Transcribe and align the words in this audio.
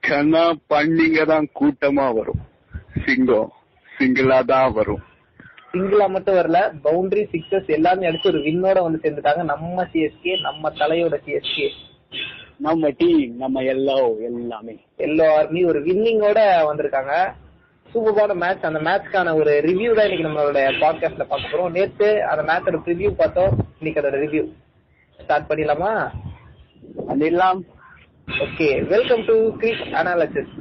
கண்ணா 0.00 0.44
பண்ணிங்க 0.72 1.24
தான் 1.26 1.46
கூட்டமா 1.60 2.06
வரும். 2.14 2.40
சிங்கம் 3.04 3.52
சிங்கிளா 3.98 4.38
தான் 4.44 4.72
வரும். 4.72 5.02
சிங்கிளா 5.72 6.06
மட்டும் 6.08 6.34
வரல 6.34 6.58
பவுண்டரி 6.84 7.22
சிக்ஸஸ் 7.32 7.70
எல்லாமே 7.76 8.08
அடிச்சு 8.08 8.26
ஒரு 8.26 8.38
வின்னோட 8.38 8.82
வந்து 8.82 8.98
சேர்ந்துட்டாங்க. 9.02 9.42
நம்ம 9.44 9.84
சிஎஸ்கே 9.92 10.40
நம்ம 10.40 10.70
தலையோட 10.70 11.16
சிஎஸ்கே 11.26 11.68
நம்ம 12.58 12.90
டீம் 12.98 13.36
நம்ம 13.36 13.62
எல்லா 13.62 13.96
எல்லாமே. 14.28 14.74
எல்லோ 14.98 15.24
ஆர்மி 15.36 15.64
ஒரு 15.64 15.80
வின்னிங்கோட 15.80 16.40
வந்திருக்காங்க. 16.68 17.14
சூப்பரான 17.94 18.34
மேட்ச் 18.34 18.68
அந்த 18.68 18.80
மேட்ச்க்கான 18.88 19.34
ஒரு 19.34 19.52
ரிவ்யூ 19.66 19.90
தான் 19.94 20.06
இன்னைக்கு 20.08 20.28
நம்மளோட 20.28 20.60
பாட்காஸ்ட்ல 20.82 21.24
பார்க்க 21.32 21.52
போறோம். 21.52 21.70
நேத்து 21.70 22.24
அந்த 22.24 22.42
மேட்சோட 22.52 22.80
ரிவ்யூ 22.92 23.10
பார்த்தோம். 23.10 23.52
இன்னைக்கு 23.80 24.02
அதோட 24.02 24.20
ரிவ்யூ 24.24 24.44
ஸ்டார்ட் 25.22 25.50
பண்ணிடலாமா? 25.50 25.92
அதெல்லாம் 27.08 27.64
okay 28.28 28.68
welcome 28.92 29.22
to 29.28 29.34
cric 29.60 29.82
analysis 30.00 30.52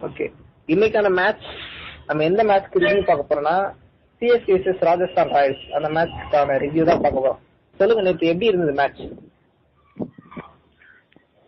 okay 0.00 0.26
இன்னைக்கான 0.68 1.08
மேட்ச் 1.18 1.46
நம்ம 2.08 2.24
எந்த 2.24 2.42
மேட்ச்க்கு 2.50 2.82
ரிவ்யூ 2.84 3.02
பார்க்க 3.04 3.28
போறோம்னா 3.30 3.56
சிஎஸ்கே 4.22 4.54
vs 4.56 4.80
ராஜஸ்தான் 4.88 5.32
ராயல்ஸ் 5.36 5.64
அந்த 5.76 5.88
மேட்ச்க்கான 5.96 6.56
ரிவ்யூ 6.64 6.84
தான் 6.84 7.02
பார்க்க 7.04 7.24
போறோம். 7.24 7.40
சொல்லுங்க 7.80 8.02
நேத்து 8.06 8.30
எப்படி 8.32 8.50
இருந்தது 8.50 8.74
மேட்ச் 8.80 9.02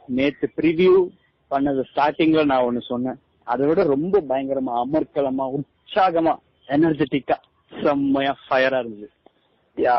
நேத்து 0.09 0.47
ப்ரிவியூ 0.59 0.95
பண்ணது 1.51 1.83
ஸ்டார்டிங்ல 1.91 2.45
நான் 2.51 2.67
ஒண்ணு 2.69 2.83
சொன்னேன். 2.93 3.19
அதை 3.47 3.65
விட 3.69 3.83
ரொம்ப 3.95 4.17
பயங்கரமா 4.31 4.75
அமர்க்கலமா 4.85 5.47
உற்சாகமா 5.57 6.35
எனர்ஜெட்டிக்கா 6.69 7.37
செம்மையா 7.73 8.33
ஃபயரா 8.45 8.79
இருந்தது 8.79 9.09
யா 9.77 9.97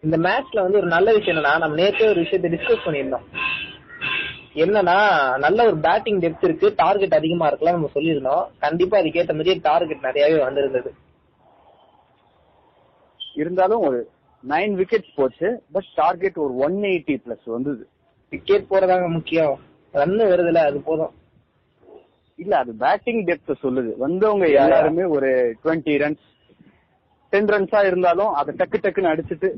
இந்த 0.00 0.18
மேட்ச்ல 0.18 0.60
வந்து 0.60 0.78
ஒரு 0.78 0.86
நல்ல 0.86 1.12
விஷயம் 1.12 1.38
என்னன்னா 1.38 1.58
நம்ம 1.58 1.76
நேற்றே 1.76 2.08
ஒரு 2.08 2.20
விஷயத்தை 2.20 2.50
டிஸ்கஸ் 2.52 2.86
பண்ணியிருந்தோம். 2.86 3.26
என்னன்னா 4.54 5.38
நல்ல 5.38 5.66
ஒரு 5.66 5.78
பேட்டிங் 5.78 6.20
டெப்த் 6.20 6.44
இருக்கு 6.44 6.72
டார்கெட் 6.76 7.14
அதிகமா 7.14 7.46
இருக்கலாம் 7.46 7.74
நம்ம 7.74 7.90
சொல்லியிருந்தோம். 7.94 8.46
கண்டிப்பா 8.58 8.98
அதுக்கேற்ற 8.98 9.32
மாதிரியே 9.32 9.58
டார்கெட் 9.62 10.02
நிறையவே 10.02 10.42
வந்திருந்தது. 10.42 10.94
இருந்தாலும் 13.34 13.80
ஒரு 13.80 14.10
நைன் 14.48 14.74
விக்கெட்ஸ் 14.80 15.14
போச்சு 15.14 15.62
பட் 15.72 15.88
டார்கெட் 15.94 16.36
ஒரு 16.36 16.56
ஒன் 16.56 16.74
எயிட்டி 16.74 17.16
பிளஸ் 17.24 17.44
வந்தது. 17.44 17.88
விக்கெட் 18.30 18.70
போறதாங்க 18.70 19.08
முக்கியம். 19.08 19.60
ரன் 19.92 20.10
வருதுல 20.10 20.56
அது 20.56 20.80
போதும். 20.80 21.14
இல்ல 22.36 22.56
அது 22.56 22.74
பேட்டிங் 22.78 23.24
டெப்த் 23.24 23.62
சொல்லுது. 23.62 23.96
வந்தவங்க 23.96 24.46
எல்லாருமே 24.48 25.04
ஒரு 25.04 25.56
டுவெண்ட்டி 25.64 25.94
ரன்ஸ் 26.04 26.24
டென் 27.28 27.44
ரன்ஸா 27.44 27.86
இருந்தாலும் 27.86 28.32
அதை 28.32 28.54
டக்கு 28.58 28.76
டக்குன்னு 28.82 29.12
அடிச்சுட்டு 29.14 29.48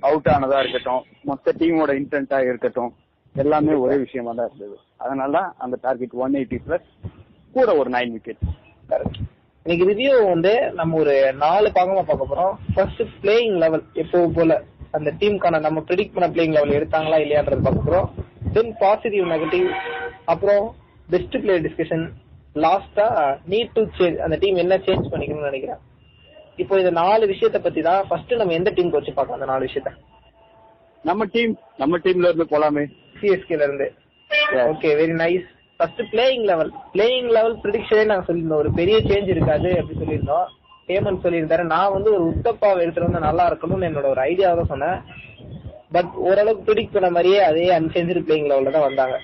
அவுட் 0.00 0.28
ஆனதா 0.34 0.58
இருக்கட்டும் 0.62 1.02
மொத்த 1.30 1.54
டீமோட 1.60 1.92
இன்டென்டா 2.00 2.38
இருக்கட்டும் 2.48 2.92
எல்லாமே 3.34 3.74
ஒரே 3.74 3.96
விஷயமா 4.02 4.32
தான் 4.32 4.48
இருந்தது. 4.48 4.76
அதனால 4.96 5.32
தான் 5.38 5.54
அந்த 5.58 5.78
டார்கெட் 5.82 6.14
ஒன் 6.24 6.36
எயிட்டி 6.40 6.58
பிளஸ் 6.66 6.88
கூட 7.54 7.68
ஒரு 7.80 7.90
நைன் 7.90 8.12
விக்கெட் 8.16 8.42
கரெக்ட் 8.88 9.18
இன்னைக்கு 9.66 9.84
ரிவ்யூ 9.90 10.14
வந்து 10.30 10.52
நம்ம 10.78 10.96
ஒரு 11.02 11.14
நாலு 11.44 11.68
பாகமா 11.76 12.02
பார்க்க 12.08 12.30
போறோம். 12.32 12.54
ஃபர்ஸ்ட் 12.74 13.02
பிளேயிங் 13.22 13.56
லெவல் 13.62 13.84
எப்பவும் 14.02 14.34
போல 14.38 14.60
அந்த 14.90 15.10
டீமுக்கான 15.20 15.60
நம்ம 15.66 15.80
ப்ரெடிக்ட் 15.88 16.14
பண்ண 16.16 16.28
பிளேயிங் 16.34 16.56
லெவல் 16.56 16.76
எடுத்தாங்களா 16.78 17.18
இல்லையான்றது 17.24 17.66
பார்க்க 17.66 17.88
போறோம். 17.88 18.08
தென் 18.56 18.72
பாசிட்டிவ் 18.82 19.26
நெகட்டிவ் 19.34 19.68
அப்புறம் 20.24 20.64
பெஸ்ட் 21.08 21.38
பிளேயர் 21.42 21.64
டிஸ்கஷன் 21.66 22.04
லாஸ்டா 22.64 23.06
நீட் 23.52 23.74
டு 23.78 23.84
சேஞ்ச் 23.98 24.18
அந்த 24.26 24.36
டீம் 24.42 24.56
என்ன 24.56 24.74
சேஞ்ச் 24.86 25.10
பண்ணிக்கணும்னு 25.12 25.50
நினைக்கிறேன். 25.50 25.80
இப்போ 26.62 26.74
இந்த 26.80 26.90
நாலு 27.00 27.24
விஷயத்த 27.30 27.58
பத்தி 27.62 27.80
தான் 27.86 28.04
ஃபர்ஸ்ட் 28.08 28.32
நம்ம 28.40 28.54
எந்த 28.58 28.70
டீமுக்கு 28.74 28.98
வச்சு 28.98 29.12
பார்க்கலாம் 29.16 29.38
அந்த 29.38 29.48
நாலு 29.52 29.66
விஷயத்த? 29.68 29.92
நம்ம 31.04 31.24
டீம் 31.34 31.54
நம்ம 31.82 31.98
டீம்ல 32.04 32.28
இருந்து 32.30 32.46
போலாமே. 32.52 32.84
சிஎஸ்கேல 33.20 33.66
இருந்து. 33.68 33.86
Okay 34.72 34.90
very 35.00 35.14
nice 35.22 35.48
first 35.78 36.02
playing 36.12 36.44
eleven 36.50 36.70
playing 36.94 37.30
eleven 37.36 37.56
ப்ரிடிக்ஷனே 37.62 38.04
நாங்க 38.10 38.24
சொல்லியிருந்தோம். 38.28 38.62
ஒரு 38.64 38.70
பெரிய 38.80 38.96
சேஞ்ச் 39.08 39.32
இருக்காது 39.34 39.70
அப்படி 39.80 39.98
சொல்லியிருந்தோம். 40.02 40.46
ஹேமந்த் 40.88 41.24
சொல்லியிருந்தாரு. 41.26 41.64
நான் 41.74 41.94
வந்து 41.96 42.10
ஒரு 42.16 42.24
உத்தப்பாவை 42.32 42.80
எடுத்துட்டு 42.84 43.08
வந்து 43.08 43.26
நல்லா 43.28 43.44
இருக்கணும்னு 43.50 43.88
என்னோட 43.90 44.08
ஒரு 44.14 44.22
ஐடியாவை 44.30 44.56
தான் 44.60 44.72
சொன்னேன். 44.72 44.98
பட் 45.96 46.12
ஓரளவுக்கு 46.28 46.66
ப்ரிடிக்ட் 46.68 46.96
பண்ண 46.96 47.10
மாதிரியே 47.10 47.40
அதே 47.50 47.66
அன்சேஞ்சு 47.78 48.24
பிளேயிங் 48.28 48.48
லெவல்ல 48.52 48.74
தான் 48.76 48.88
வந்தாங்க. 48.88 49.16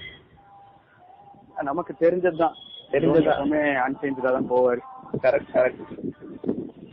நமக்கு 1.68 1.94
தெரிஞ்சதுதான். 2.04 2.56
தெரிஞ்சதுதான். 2.92 3.40
அன்சேஞ்சா 3.86 4.30
தான் 4.36 4.50
போவாரு. 4.52 4.82
கரெக்ட் 5.24 5.52
கரெக்ட் 5.54 5.80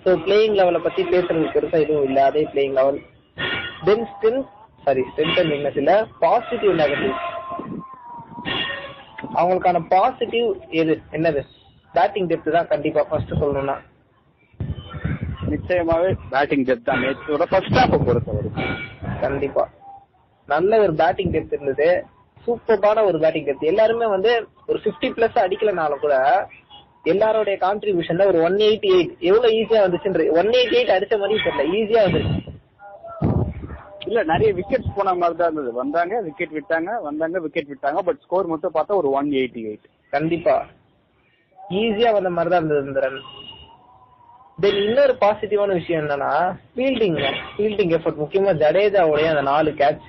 ஸோ 0.07 0.13
பிளேயிங் 0.25 0.53
லெவலை 0.55 0.79
பத்தி 0.79 1.01
பேசுறதுக்கு 1.03 1.53
பெருசா 1.55 1.77
எதுவும் 1.83 2.05
இல்ல. 2.07 2.19
அதே 2.29 2.43
playing 2.51 2.75
eleven 2.77 2.99
then 3.87 4.05
strength 4.11 4.45
sorry 4.83 5.01
strength 5.09 5.39
and 5.41 5.51
weakness 5.53 5.79
இல்ல? 5.81 5.93
பாசிட்டிவ் 6.19 6.73
நெகட்டிவ் 6.81 7.15
அவங்களுக்கான 9.37 9.79
பாசிட்டிவ் 9.89 10.47
எது? 10.81 10.93
என்னது? 11.11 11.41
பேட்டிங் 11.93 12.29
டெப்த் 12.31 12.55
தான் 12.55 12.69
கண்டிப்பா 12.73 13.01
ஃபர்ஸ்ட் 13.09 13.33
சொல்லணும்னா. 13.41 13.75
நிச்சயமாவே 15.49 16.09
பேட்டிங் 16.31 16.65
டெப்த் 16.69 16.87
தான் 16.89 17.01
நேற்றோட 17.03 17.45
ஃபர்ஸ்ட் 17.51 17.77
ஹாஃப் 17.79 18.05
பொறுத்தவரை 18.07 18.51
கண்டிப்பா. 19.21 19.65
நல்ல 20.49 20.79
ஒரு 20.85 20.93
பேட்டிங் 21.01 21.33
டெப்த் 21.35 21.55
இருந்தது. 21.57 21.89
சூப்பர்பான 22.47 23.03
ஒரு 23.09 23.17
பேட்டிங் 23.23 23.47
டெப்த் 23.47 23.71
எல்லாருமே 23.71 24.07
வந்து 24.15 24.31
ஒரு 24.67 24.79
50 24.85 25.09
பிளஸ் 25.15 25.37
அடிக்கலனாலும் 25.45 26.03
கூட 26.05 26.15
எல்லாரோடைய 27.13 27.55
கான்ட்ரிபியூஷன்ல 27.65 28.25
ஒரு 28.31 28.39
ஒன் 28.47 28.57
எயிட்டி 28.67 28.89
எயிட் 28.97 29.11
எவ்வளவு 29.29 29.55
ஈஸியா 29.59 29.81
வந்துச்சுன்ற 29.85 30.23
ஒன் 30.39 30.51
எயிட்டி 30.59 30.77
எயிட் 30.79 30.93
அடிச்ச 30.95 31.17
மாதிரி 31.21 31.43
தெரியல 31.47 31.65
ஈஸியா 31.79 32.03
வந்துருச்சு. 32.05 32.43
இல்ல 34.09 34.19
நிறைய 34.31 34.49
விக்கெட்ஸ் 34.57 34.95
போன 34.97 35.13
மாதிரி 35.21 35.37
தான் 35.39 35.49
இருந்தது. 35.49 35.71
வந்தாங்க 35.81 36.21
விக்கெட் 36.27 36.53
விட்டாங்க 36.57 36.91
வந்தாங்க 37.07 37.39
விக்கெட் 37.45 37.71
விட்டாங்க. 37.71 38.01
பட் 38.07 38.21
ஸ்கோர் 38.25 38.51
மட்டும் 38.51 38.75
பார்த்தா 38.77 38.99
ஒரு 39.01 39.09
ஒன் 39.19 39.31
எயிட்டி 39.39 39.63
எயிட் 39.71 39.87
கண்டிப்பா 40.13 40.55
ஈஸியா 41.81 42.11
வந்த 42.17 42.29
மாதிரி 42.35 42.51
தான் 42.53 42.61
இருந்தது 42.61 42.89
இந்த 42.89 43.01
ரன் 43.05 43.19
தென் 44.63 44.79
இன்னொரு 44.83 45.13
பாசிட்டிவான 45.23 45.73
விஷயம் 45.79 46.01
என்னன்னா 46.03 46.31
ஃபீல்டிங் 46.75 47.17
ஃபீல்டிங் 47.51 47.91
எஃபர்ட் 47.97 48.21
முக்கியமா 48.23 48.53
ஜடேஜாவுடைய 48.61 49.33
அந்த 49.33 49.43
நாலு 49.51 49.71
கேட்ச் 49.81 50.07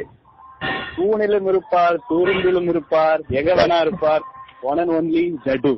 தூணிலும் 0.96 1.48
இருப்பார் 1.52 1.96
தூருந்திலும் 2.10 2.70
இருப்பார் 2.72 3.20
எகவனா 3.40 3.76
இருப்பார். 3.86 4.24
One 4.70 4.80
and 4.82 4.94
only 4.98 5.24
Jaddu. 5.44 5.72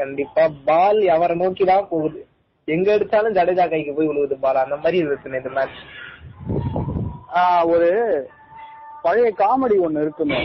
கண்டிப்பா. 0.00 0.42
பால் 0.64 1.00
அவரை 1.16 1.36
நோக்கி 1.36 1.64
தான் 1.64 1.88
போகுது. 1.90 2.20
எங்க 2.68 2.88
எடுத்தாலும் 2.92 3.34
ஜடேஜா 3.34 3.64
கைக்கு 3.70 3.92
போய் 3.94 4.08
விழுவுது 4.08 4.36
பால். 4.44 4.62
அந்த 4.64 4.76
மாதிரி 4.76 4.98
இருந்துச்சு 5.04 5.36
இந்த 5.36 5.50
மேட்ச் 5.56 5.80
ஒரு 7.72 7.88
பழைய 9.02 9.28
காமெடி 9.38 9.76
ஒண்ணு 9.86 10.00
இருக்குமே. 10.04 10.40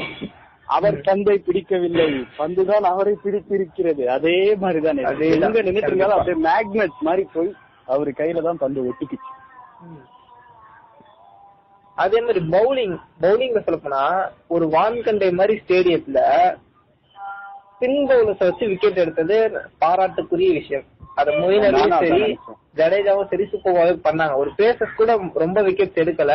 அவர் 0.75 0.95
பந்தை 1.07 1.35
பிடிக்கவில்லை. 1.39 2.05
பந்துதான் 2.38 2.85
அவரை 2.91 3.13
பிடித்திருக்கிறது. 3.23 4.03
அதே 4.11 4.38
மாதிரிதான். 4.55 4.97
எங்க 4.97 5.61
கண்டிப்பா. 5.61 6.11
அப்படியே 6.17 6.37
மேக்னெட் 6.47 6.97
மாதிரி 6.99 7.25
போய் 7.33 7.51
அவரு 7.85 8.11
கையில 8.17 8.41
தான் 8.41 8.61
பந்து 8.63 8.79
ஒட்டிக்கிச்சு. 8.83 9.31
அதே 11.95 12.19
மாதிரி 12.22 12.41
பவுலிங். 12.45 12.95
பவுலிங்ல 13.22 13.59
சொல்ல 13.66 13.79
போனா 13.83 14.03
ஒரு 14.47 14.66
வான்கண்டை 14.67 15.29
மாதிரி 15.31 15.55
ஸ்டேடியத்துல 15.67 16.19
ஸ்பின் 17.75 18.05
பவுலர்ஸ் 18.09 18.43
வச்சு 18.47 18.65
விக்கெட் 18.67 19.01
எடுத்தது 19.03 19.37
பாராட்டுக்குரிய 19.83 20.51
விஷயம். 20.59 20.85
அது 21.19 21.31
மொயின் 21.31 21.65
அலியும் 21.67 21.95
சரி. 22.03 22.37
ஜடேஜாவும் 22.79 23.29
சரி 23.31 23.45
சூப்பராகவே 23.51 23.93
பண்ணாங்க. 24.05 24.35
ஒரு 24.41 24.51
பேசஸ் 24.59 24.95
கூட 24.99 25.11
ரொம்ப 25.43 25.61
விக்கெட்ஸ் 25.67 26.01
எடுக்கல. 26.03 26.33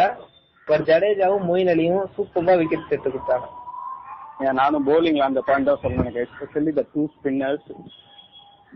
ஒரு 0.68 0.82
ஜடேஜாவும் 0.90 1.46
மொயின் 1.50 1.70
அலியும் 1.74 2.04
சூப்பரா 2.16 2.54
விக்கெட்ஸ் 2.62 2.92
எடுத்து 2.94 3.10
கொடுத்தாங்க. 3.14 3.48
நானும் 4.58 4.86
bowlingல 4.86 5.24
அந்த 5.28 5.40
பாயிண்ட் 5.46 5.68
தான் 5.68 5.80
சொல்லணும் 5.82 6.04
எனக்கு. 6.04 6.22
Especially 6.26 6.72
the 6.78 6.84
two 6.92 7.02
spinners 7.14 7.68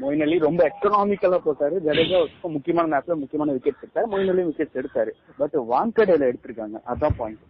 Moin 0.02 0.22
Ali 0.26 0.36
ரொம்ப 0.46 0.60
எக்கனாமிக்கலா 0.70 1.38
போட்டாரு. 1.46 1.76
ஜடேஜா 1.86 2.18
ரொம்ப 2.22 2.48
முக்கியமான 2.56 2.86
மேட்ச்ல 2.94 3.16
முக்கியமான 3.20 3.52
விக்கெட் 3.56 3.82
எடுத்தாரு. 3.84 4.08
மொயின் 4.14 4.30
அலியும் 4.32 4.50
விக்கெட் 4.50 4.78
எடுத்தாரு 4.82 5.12
பட் 5.42 5.56
வான்கடையில 5.72 6.30
எடுத்திருக்காங்க. 6.30 6.78
அதான் 6.92 7.16
பாயிண்ட் 7.20 7.42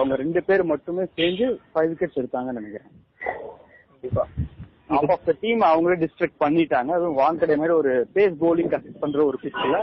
அவங்க 0.00 0.16
ரெண்டு 0.22 0.42
பேர் 0.48 0.64
மட்டுமே 0.72 1.04
சேர்ந்து 1.16 1.46
ஃபைவ் 1.72 1.90
விக்கெட்ஸ் 1.92 2.20
எடுத்தாங்கன்னு 2.22 2.60
நினைக்கிறேன். 2.60 2.92
கண்டிப்பா. 3.96 4.24
ஆஃப் 4.96 5.10
ஆஃப் 5.14 5.24
த 5.28 5.32
டீம் 5.40 5.62
அவங்களே 5.68 5.96
டிஸ்ட்ரக்ட் 6.02 6.38
பண்ணிட்டாங்க. 6.44 6.90
அதுவும் 6.98 7.18
வான்கடை 7.20 7.54
மாதிரி 7.60 7.74
ஒரு 7.80 7.92
பேஸ் 8.14 8.34
bowling 8.42 8.68
கன்சிஸ்ட் 8.72 9.02
பண்ற 9.04 9.24
ஒரு 9.24 9.38
பிச்சில் 9.44 9.78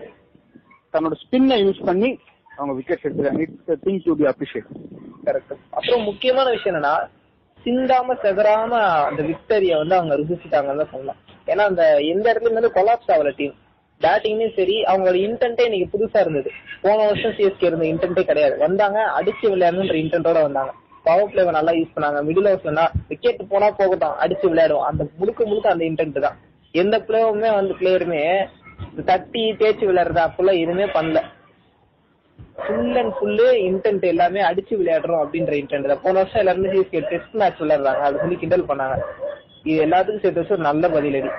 தன்னோட 0.93 1.15
ஸ்பின்னை 1.23 1.57
யூஸ் 1.65 1.81
பண்ணி 1.89 2.09
அவங்க 2.57 2.73
விக்கெட் 2.77 3.05
எடுத்துருக்காங்க 3.05 3.43
it's 3.45 3.83
thing 3.85 3.99
to 4.05 4.15
be 4.21 4.25
appreciate 4.31 4.69
correct 5.27 5.53
அப்புறம் 5.77 6.03
முக்கியமான 6.03 6.47
விஷயம் 6.49 6.75
என்னன்னா 6.75 6.95
சிந்தாம 7.65 8.15
செதறாம 8.23 8.71
அந்த 9.07 9.21
விக்டரிய 9.29 9.73
வந்து 9.81 9.95
அவங்க 9.97 10.13
ருசிச்சிட்டாங்கன்னு 10.21 10.81
தான் 10.81 10.93
சொல்லலாம். 10.93 11.19
ஏன்னா 11.51 11.63
அந்த 11.71 11.83
எந்த 12.13 12.25
இடத்துல 12.31 12.55
இருந்து 12.55 12.77
கொலாப்ஸ் 12.77 13.11
ஆகல 13.15 13.31
டீம் 13.39 13.55
பேட்டிங்லயும் 14.01 14.55
சரி 14.59 14.75
அவங்களோட 14.83 15.17
இன்டென்ட்டே 15.27 15.65
இன்னைக்கு 15.67 15.93
புதுசா 15.93 16.21
இருந்தது. 16.21 16.49
போன 16.81 16.97
வருஷம் 17.09 17.35
சிஎஸ்கே 17.37 17.67
இருந்த 17.69 17.85
இன்டென்ட்டே 17.91 18.23
கிடையாது. 18.29 18.57
வந்தாங்க 18.57 18.99
அடிச்சு 19.19 19.45
விளையாடணுன்ற 19.53 19.95
இன்டென்ட்டோட 20.03 20.41
வந்தாங்க. 20.47 20.71
பவர் 21.05 21.31
பிளேவை 21.31 21.51
நல்லா 21.57 21.73
யூஸ் 21.77 21.93
பண்ணாங்க. 21.95 22.19
மிடில் 22.27 22.49
ஓவர்ஸ்ல 22.49 22.83
விக்கெட் 23.11 23.41
போனா 23.53 23.69
போகட்டும் 23.79 24.17
அடிச்சு 24.23 24.45
விளையாடுவோம். 24.51 24.87
அந்த 24.89 25.03
முழுக்க 25.19 25.41
முழுக்க 25.51 25.75
அந்த 25.75 25.85
இன்டென்ட் 25.89 26.19
தான். 26.25 26.37
எந்த 26.81 26.97
பிளேவுமே 27.07 27.49
வந்து 27.59 27.73
பிளேயருமே 27.79 28.21
தட்டி 29.09 29.43
தேய்ச்சி 29.61 29.85
விளையாடுறது 29.89 30.21
அப்பெல்லாம் 30.27 30.61
எதுவுமே 30.63 30.87
பண்ணல. 30.97 31.19
ஃபுல் 32.63 32.97
அண்ட் 33.01 33.13
ஃபுல்லு 33.17 33.47
இன்டென்ட் 33.67 34.05
எல்லாமே 34.11 34.41
அடிச்சு 34.49 34.73
விளையாடுறோம் 34.79 35.21
அப்படின்ற 35.23 35.53
இன்டென்ட் 35.61 35.89
தான். 35.91 36.01
போன 36.05 36.15
வருஷம் 36.19 36.41
எல்லாருமே 36.41 36.71
சிஎஸ்கே 36.73 37.01
டெஸ்ட் 37.11 37.37
மேட்ச் 37.41 37.61
விளையாடுறாங்க. 37.63 38.03
அது 38.07 38.21
சொல்லி 38.23 38.37
கிண்டல் 38.43 38.69
பண்ணாங்க. 38.71 38.97
இது 39.69 39.77
எல்லாத்துக்கும் 39.85 40.23
சேர்த்து 40.23 40.41
வச்சு 40.41 40.67
நல்ல 40.69 40.87
பதிலடி 40.95 41.31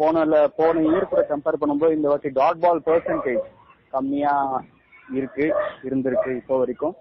போன 0.00 0.24
போன 0.58 0.82
இயர் 0.88 1.08
கூட 1.12 1.22
கம்பேர் 1.30 1.60
பண்ணும்போது 1.62 1.96
இந்த 1.96 2.06
வாட்டி 2.10 2.28
டாட் 2.38 2.60
பால் 2.64 2.84
பெர்சன்டேஜ் 2.88 3.46
கம்மியா 3.94 4.34
இருக்கு 5.18 5.46
இருந்திருக்கு 5.86 6.30
இப்போ 6.40 6.54
வரைக்கும். 6.60 6.94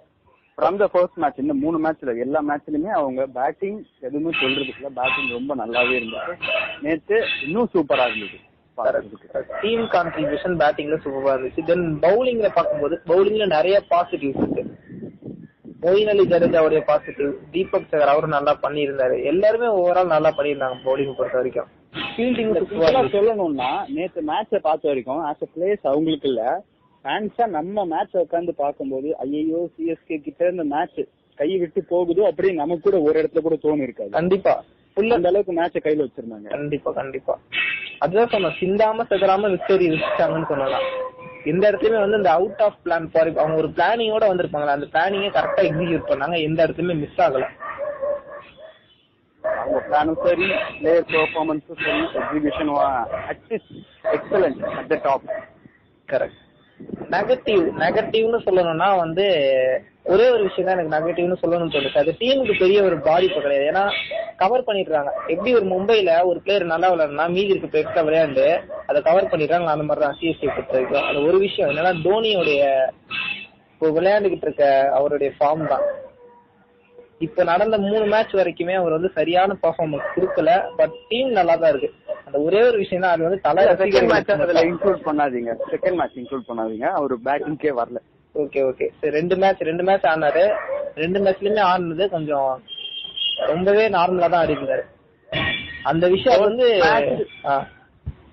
ஃப்ரம் 0.58 0.78
த 0.78 0.88
ஃபர்ஸ்ட் 0.88 1.18
மேட்ச் 1.18 1.40
இந்த 1.40 1.54
மூணு 1.62 1.78
மேட்ச்ல 1.80 2.12
எல்லா 2.20 2.40
மேட்ச்லயுமே 2.42 2.92
அவங்க 2.92 3.22
பேட்டிங் 3.38 3.78
எதுவுமே 4.00 4.32
சொல்றதுக்கு 4.42 4.80
இல்ல. 4.80 4.90
பேட்டிங் 5.00 5.30
ரொம்ப 5.30 5.56
நல்லாவே 5.56 5.94
இருந்துச்சு 6.00 6.36
நேத்து 6.82 7.16
இன்னும் 7.46 7.72
சூப்பரா 7.74 8.06
இருந்தது. 8.10 8.40
டீம் 9.62 9.84
கான்ட்ரிபியூஷன் 9.96 10.56
பேட்டிங்ல 10.62 10.98
சூப்பரா 11.06 11.34
இருந்துச்சு. 11.36 11.64
தென் 11.66 11.86
பவுலிங்ல 12.06 12.50
பார்க்கும்போது 12.54 12.96
பவுலிங்ல 13.08 13.46
நிறைய 13.48 13.78
பாசிட்டிவ்ஸ் 13.92 14.42
இருக்கு. 14.44 14.64
மொயின் 15.84 16.10
அலி 16.12 16.24
ஜடேஜாவுடைய 16.24 16.82
பாசிட்டிவ் 16.90 17.32
தீபக் 17.52 17.90
சகர் 17.92 18.12
அவரும் 18.12 18.36
நல்லா 18.36 18.54
பண்ணியிருந்தாரு. 18.64 19.16
எல்லாருமே 19.24 19.70
ஓவரால் 19.80 20.14
நல்லா 20.16 20.32
பண்ணியிருந்தாங்க 20.38 20.78
பவுலிங் 20.86 21.18
பொறுத்த 21.18 21.38
வரைக்கும். 21.38 21.72
ஃபீல்டிங் 22.14 22.54
சொல்லணும்னா 23.16 23.72
நேத்து 23.96 24.22
மேட்ச 24.30 24.60
பார்த்த 24.62 24.88
வரைக்கும் 24.88 25.24
ஆஸ் 25.30 25.44
அ 25.44 25.50
பிளேயர்ஸ் 25.56 25.90
அவங்களுக்கு 25.92 26.30
இல்ல. 26.32 26.44
ஃபேன்ஸா 27.06 27.46
நம்ம 27.56 27.86
மேட்ச் 27.86 28.16
உட்காந்து 28.22 28.54
பார்க்கும்போது 28.58 29.10
ஐயோ 29.24 29.62
சிஎஸ்கே 29.74 30.18
கிட்ட 30.28 30.50
இந்த 30.50 30.64
மேட்ச் 30.74 31.02
கை 31.40 31.50
விட்டு 31.62 31.82
போகுதோ 31.92 32.24
அப்படின்னு 32.30 32.62
நமக்கு 32.62 32.86
கூட 32.88 32.98
ஒரு 33.06 33.16
இடத்துல 33.22 33.42
கூட 33.42 33.56
தோணி 33.64 33.86
இருக்காது. 33.88 34.12
கண்டிப்பா. 34.12 34.54
ஃபுல்லா 34.98 35.16
அந்த 35.18 35.30
அளவுக்கு 35.32 35.54
மேட்ச 35.60 35.78
கையில 35.80 36.06
வச்சிருந்தாங்க. 36.06 36.48
கண்டிப்பா 36.56 36.90
கண்டிப்பா. 37.00 37.34
அதுதான் 38.04 38.32
சொன்னோம் 38.34 38.58
சிந்தாம 38.60 39.06
செதறாம 39.12 39.50
விக்டரி 39.54 39.86
வச்சுட்டாங்கன்னு 39.94 40.50
சொன்னலாம் 40.52 40.88
எந்த 41.52 41.64
இடத்துலயுமே 41.70 42.04
வந்து 42.04 42.20
இந்த 42.22 42.32
அவுட் 42.38 42.62
ஆஃப் 42.66 42.78
பிளான் 42.84 43.08
ஃபார் 43.12 43.32
அவங்க 43.34 43.58
ஒரு 43.62 43.70
பிளானிங்கோட 43.78 44.26
வந்திருப்பாங்களா 44.32 44.76
அந்த 44.78 44.88
பிளானிங்க 44.94 45.30
கரெக்டா 45.38 45.64
எக்ஸிக்யூட் 45.70 46.10
பண்ணாங்க 46.12 46.38
எந்த 46.48 46.60
இடத்துலயுமே 46.66 46.98
மிஸ் 47.02 47.22
ஆகல. 47.26 47.46
அவங்க 49.44 49.80
பிளானும் 49.88 50.22
சரி 50.26 50.48
பிளேயர் 50.78 51.10
பெர்ஃபார்மன்ஸும் 51.12 51.82
சரி 51.82 52.00
எக்ஸிபிஷனும் 52.20 52.80
excellent 54.16 54.64
at 54.74 54.90
the 54.94 55.00
top 55.04 55.28
correct 56.10 56.40
negative 57.16 57.64
நெகட்டிவ்னு 57.82 58.40
சொல்லணும்னா 58.46 58.88
வந்து 58.98 59.26
ஒரே 60.14 60.26
ஒரு 60.30 60.44
விஷயம் 60.48 60.68
தான் 60.68 60.76
எனக்கு 60.78 60.94
நெகட்டிவ்னு 60.96 61.42
சொல்லணும்னு 61.42 61.74
தோணுச்சு 61.74 62.02
அது 62.02 62.16
டீமுக்கு 62.22 62.54
பெரிய 62.62 62.84
ஒரு 62.84 62.96
பாதிப்பு 63.08 63.40
கிடையாது. 63.42 63.68
ஏன்னா 63.72 63.84
கவர் 64.42 64.66
பண்ணிடுறாங்க. 64.68 65.12
எப்படி 65.28 65.54
ஒரு 65.60 65.66
மும்பைல 65.74 66.26
ஒரு 66.30 66.40
பிளேயர் 66.46 66.66
நல்லா 66.74 66.90
விளையாடுனா 66.94 67.28
மீதி 67.36 67.54
இருக்க 67.54 67.68
பிளேயர்ஸ்ல 67.74 68.04
விளையாண்டு 68.08 68.46
அதை 68.88 69.02
கவர் 69.02 69.32
பண்ணிடுறாங்க 69.34 69.74
அந்த 69.76 69.86
மாதிரி 69.90 70.06
தான் 70.06 70.18
சிஎஸ்கே 70.22 70.50
பொறுத்த 70.56 70.76
வரைக்கும். 70.78 71.08
அது 71.10 71.22
ஒரு 71.30 71.38
விஷயம். 71.38 71.70
என்னன்னா 71.72 71.94
தோனியோடைய 72.08 72.64
இப்போ 73.74 73.88
விளையாண்டுகிட்டு 74.00 74.48
இருக்க 74.48 74.66
அவருடைய 74.98 75.32
ஃபார்ம் 75.38 75.68
தான். 75.74 75.86
இப்ப 77.26 77.44
நடந்த 77.44 77.78
மூணு 77.78 78.06
மேட்ச் 78.14 78.34
வரைக்குமே 78.40 78.74
அவர் 78.74 78.96
வந்து 78.98 79.12
சரியான 79.18 79.56
பர்ஃபார்மன்ஸ் 79.64 80.14
கொடுக்கல. 80.16 80.52
பட் 80.80 80.96
டீம் 81.10 81.30
நல்லா 81.40 81.56
தான் 81.56 81.72
இருக்கு. 81.74 81.92
அந்த 82.28 82.38
ஒரே 82.46 82.60
ஒரு 82.70 82.78
விஷயம் 82.84 83.04
தான் 83.04 83.14
அது 83.16 83.26
வந்து 83.28 83.40
தலை 83.48 83.64
செகண்ட் 83.82 84.10
மேட்ச் 84.12 84.32
அதுல 84.36 84.64
இன்க்ளூட் 84.70 85.02
பண்ணாதீங்க. 85.08 85.52
செகண்ட் 85.74 85.98
மேட்ச் 86.00 86.18
இன்க்ளூட் 86.22 86.48
பண்ணாதீங்க. 86.50 86.88
அவர் 87.00 87.14
பேட்டிங்கே 87.28 87.74
வரல. 87.80 88.00
ஓகே 88.44 88.62
ஓகே 88.70 88.86
சரி 89.00 89.14
ரெண்டு 89.20 89.36
மேட்ச் 89.42 89.62
ரெண்டு 89.70 89.84
மேட்ச் 89.90 90.08
ஆனாரு. 90.14 90.46
ரெண்டு 91.04 91.20
மேட்ச்லயுமே 91.26 91.64
ஆடினது 91.72 92.06
கொஞ்சம் 92.16 92.50
ரொம்பவே 93.52 93.86
நார்மலா 93.98 94.30
தான் 94.34 94.44
ஆடி 94.44 94.58
இருந்தாரு 94.58 94.84
அந்த 95.92 96.06
விஷயம் 96.16 96.44
வந்து 96.48 96.66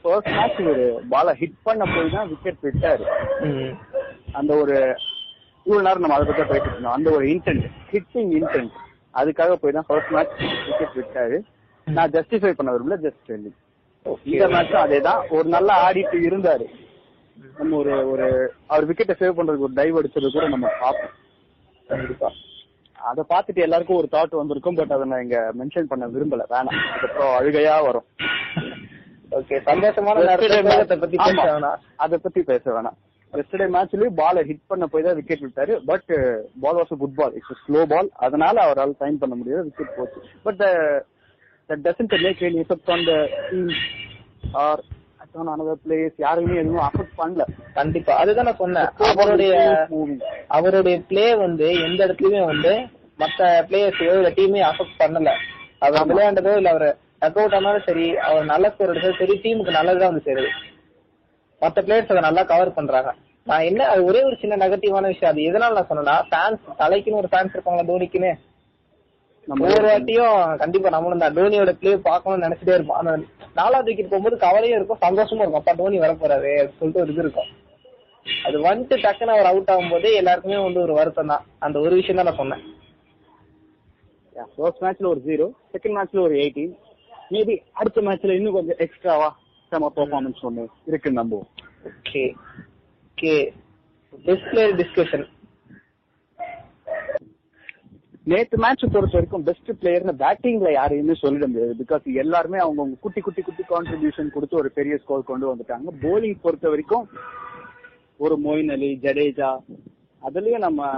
ஃபர்ஸ்ட் 0.03 0.35
மேட்ச் 0.39 0.61
ஒரு 0.73 0.85
பால 1.13 1.33
ஹிட் 1.41 1.57
பண்ண 1.69 1.85
போய் 1.95 2.15
தான் 2.17 2.29
விக்கெட் 2.33 2.63
விட்டாரு. 2.67 3.07
அந்த 4.41 4.51
ஒரு 4.63 4.77
இவ்வளவு 5.67 5.87
நேரம் 5.87 6.05
நம்ம 6.05 6.17
அதை 6.19 6.27
பத்தி 6.29 6.45
பேசிட்டு 6.51 6.75
இருந்தோம். 6.75 6.97
அந்த 6.99 7.09
ஒரு 7.17 7.25
இன்டென்ட் 7.33 7.67
ஹிட்டிங் 7.93 8.31
இன்டென்ட் 8.41 8.77
அதுக்காக 9.21 9.57
போய் 9.63 9.77
தான் 9.77 9.89
ஃபர்ஸ்ட் 9.89 10.15
மேட்ச் 10.17 10.37
விக்கெட் 10.69 10.97
விட்டாரு. 11.01 11.39
நான் 11.87 12.13
ஜஸ்டிஃபை 12.17 12.53
பண்ண 12.59 12.71
விரும்பல 12.77 12.99
ஜஸ்ட். 13.07 13.33
இந்த 14.07 14.45
மேட்சும் 14.55 14.85
அதே 14.85 14.99
தான் 15.09 15.21
ஒரு 15.37 15.49
நல்லா 15.55 15.75
ஆடிட்டு 15.87 16.19
இருந்தாரு. 16.29 16.67
நம்ம 17.59 17.77
ஒரு 17.83 17.93
ஒரு 18.13 18.27
அவர் 18.73 18.87
விக்கெட்டை 18.89 19.15
சேவ் 19.21 19.37
பண்றதுக்கு 19.39 19.67
ஒரு 19.69 19.77
டைவ் 19.81 19.99
அடிச்சது 20.01 20.29
கூட 20.37 20.47
நம்ம 20.55 20.69
பார்ப்போம். 20.83 21.13
கண்டிப்பா. 21.91 22.31
அதை 23.11 23.23
பார்த்துட்டு 23.33 23.65
எல்லாருக்கும் 23.67 24.01
ஒரு 24.01 24.09
தாட் 24.15 24.41
வந்திருக்கும் 24.41 24.79
பட் 24.79 24.95
அதை 24.97 25.05
நான் 25.11 25.23
இங்க 25.27 25.39
மென்ஷன் 25.61 25.91
பண்ண 25.93 26.07
விரும்பல. 26.15 26.45
வேணாம். 26.55 26.81
அதுக்கப்புறம் 26.89 27.37
அழுகையா 27.39 27.77
வரும். 27.89 28.07
ஓகே 29.39 29.59
சந்தோஷமான 29.71 30.25
பத்தி 31.05 31.17
பேச. 31.17 31.45
வேணாம். 31.53 31.79
அதை 32.05 32.19
பத்தி 32.25 32.43
பேச 32.51 32.65
வேணாம். 32.77 32.99
எஸ்டர்டே 33.33 33.67
மேட்ச்லயும் 33.75 34.19
பால 34.21 34.43
ஹிட் 34.49 34.69
பண்ண 34.71 34.85
போய் 34.93 35.07
தான் 35.07 35.19
விக்கெட் 35.19 35.45
விட்டாரு. 35.47 35.75
But 35.91 36.11
ball 36.63 36.79
was 36.81 36.93
good 37.03 37.19
ball 37.21 37.35
it's 37.39 37.63
slow 37.65 37.83
ball 37.93 38.11
அதனால 38.27 38.57
அவரால் 38.67 38.99
சைன் 39.03 39.21
பண்ண 39.23 39.35
முடியாது 39.41 39.65
விக்கெட் 39.69 39.97
போச்சு. 39.99 40.21
But 40.47 40.63
that 41.71 41.85
doesn't 41.87 42.23
make 42.23 42.41
any 42.41 42.61
effect 42.65 42.91
on 42.91 43.05
the 43.05 43.13
team 43.51 43.69
or 44.53 44.81
on 45.35 45.47
another 45.47 45.81
place 45.89 46.17
யாருமே 46.17 46.57
எதுவும் 46.57 46.85
அஃபெக்ட் 46.89 47.19
பண்ணல. 47.19 47.43
கண்டிப்பா. 47.75 48.17
அதுதான் 48.17 48.45
நான் 48.45 48.57
சொன்னேன். 48.57 48.89
அவருடைய. 48.99 49.53
அவருடைய 50.49 51.01
பிளே 51.01 51.35
வந்து 51.35 51.69
எந்த 51.81 52.07
இடத்துலயுமே 52.07 52.45
வந்து 52.45 52.73
மத்த 53.19 53.41
பிளேயர்ஸையோ 53.69 54.15
இல்ல 54.15 54.31
டீமே 54.31 54.61
அஃபெக்ட் 54.71 54.99
பண்ணல. 54.99 55.31
அவர். 55.79 56.07
விளையாண்டதோ 56.07 56.57
இல்ல 56.57 56.71
அவர் 56.71 56.97
டக் 57.19 57.39
அவுட் 57.39 57.55
ஆனாலும் 57.55 57.83
சரி 57.83 58.17
அவர் 58.17 58.45
நல்ல 58.45 58.71
ஸ்கோர் 58.71 59.17
சரி 59.19 59.41
டீமுக்கு 59.45 59.71
நல்லதுதான் 59.71 60.13
வந்து 60.13 60.27
சேருது. 60.29 60.51
மத்த 61.63 61.79
பிளேயர்ஸ் 61.87 62.13
அதை 62.13 62.21
நல்லா 62.21 62.43
கவர் 62.43 62.75
பண்றாங்க. 62.75 63.11
நான் 63.47 63.61
என்ன 63.61 63.87
அது 63.87 64.05
ஒரே 64.05 64.23
ஒரு 64.23 64.37
சின்ன 64.41 64.57
நெகட்டிவான 64.57 65.07
விஷயம். 65.07 65.33
அது 65.33 65.41
எதனால 65.41 65.77
நான் 65.79 65.91
சொன்னேன்னா 65.91 66.17
ஃபேன்ஸ் 66.31 66.63
தலைக்குன்னு 66.79 67.21
ஒரு 67.23 67.29
ஃபேன்ஸ் 67.33 67.55
இருப்பாங்க 67.55 67.83
தோனிக்குன்னு. 67.91 68.33
ஒவ்வொரு 69.49 69.85
வாட்டியும் 69.89 70.35
கண்டிப்பா 70.63 70.89
நம்மளும் 70.95 71.23
தான் 71.23 71.37
டோனியோட 71.37 71.73
பிளே 71.81 71.93
பார்க்கணும்னு 72.09 72.47
நினைச்சிட்டே 72.47 72.75
இருப்போம். 72.77 72.99
அந்த 73.01 73.13
நாலாவது 73.59 73.89
விக்கெட் 73.91 74.11
போகும்போது 74.11 74.37
கவலையும் 74.45 74.79
இருக்கும் 74.79 75.05
சந்தோஷமும் 75.07 75.43
இருக்கும். 75.43 75.63
அப்பா 75.63 75.73
டோனி 75.79 75.99
வர 76.03 76.13
போறாரு 76.21 76.53
சொல்லிட்டு 76.79 77.03
ஒரு 77.05 77.13
இது 77.15 77.25
இருக்கும். 77.25 77.49
அது 78.47 78.57
வந்துட்டு 78.67 78.97
டக்குன்னு 79.05 79.35
அவர் 79.37 79.51
அவுட் 79.51 79.73
ஆகும்போது 79.75 80.09
எல்லாருக்குமே 80.21 80.59
வந்து 80.67 80.81
ஒரு 80.87 80.95
வருத்தம் 80.99 81.33
தான். 81.33 81.45
அந்த 81.67 81.77
ஒரு 81.85 81.95
விஷயம் 82.01 82.21
தான் 82.21 82.29
நான் 82.31 82.41
சொன்னேன். 82.43 82.63
ஃபர்ஸ்ட் 84.53 84.83
மேட்ச்ல 84.85 85.11
ஒரு 85.13 85.21
ஜீரோ 85.29 85.47
செகண்ட் 85.73 85.97
மேட்ச்ல 85.97 86.21
ஒரு 86.27 86.35
எயிட்டீன் 86.43 86.75
மேபி 87.35 87.55
அடுத்த 87.81 88.01
மேட்ச்ல 88.07 88.37
இன்னும் 88.39 88.57
கொஞ்சம் 88.59 88.81
எக்ஸ்ட்ராவா 88.85 89.29
செம 89.73 89.91
பெர்ஃபார்மன்ஸ் 89.97 90.45
ஒண்ணு 90.49 90.63
இருக்குன்னு 90.91 91.21
நம்புவோம். 91.21 91.51
Okay 91.91 92.23
okay 93.11 93.35
best 94.27 94.49
player 94.53 94.79
discussion 94.81 95.27
நேத்து 98.27 98.57
மேட்ச் 98.63 98.83
பொறுத்த 98.95 99.17
வரைக்கும் 99.17 99.45
பெஸ்ட் 99.47 99.71
பிளேயர்னு 99.81 100.15
பேட்டிங்ல 100.23 100.71
யாரையுமே 100.79 101.15
சொல்லிட 101.23 101.45
முடியாது. 101.51 101.73
பிகாஸ் 101.83 102.05
எல்லாருமே 102.23 102.59
அவங்க 102.65 102.97
குட்டி 103.05 103.21
குட்டி 103.27 103.43
குட்டி 103.47 103.65
கான்ட்ரிபியூஷன் 103.73 104.35
கொடுத்து 104.35 104.61
ஒரு 104.63 104.71
பெரிய 104.79 104.97
ஸ்கோர் 105.03 105.31
கொண்டு 105.31 105.47
வந்துட்டாங்க. 105.51 105.95
போலிங் 106.03 106.43
பொறுத்த 106.45 106.69
வரைக்கும் 106.73 107.07
ஒரு 108.25 108.37
மொயின் 108.47 108.73
அலி 108.75 108.91
ஜடேஜா 109.05 109.51
அதுலயும் 110.23 110.65
நம்ம 110.67 110.91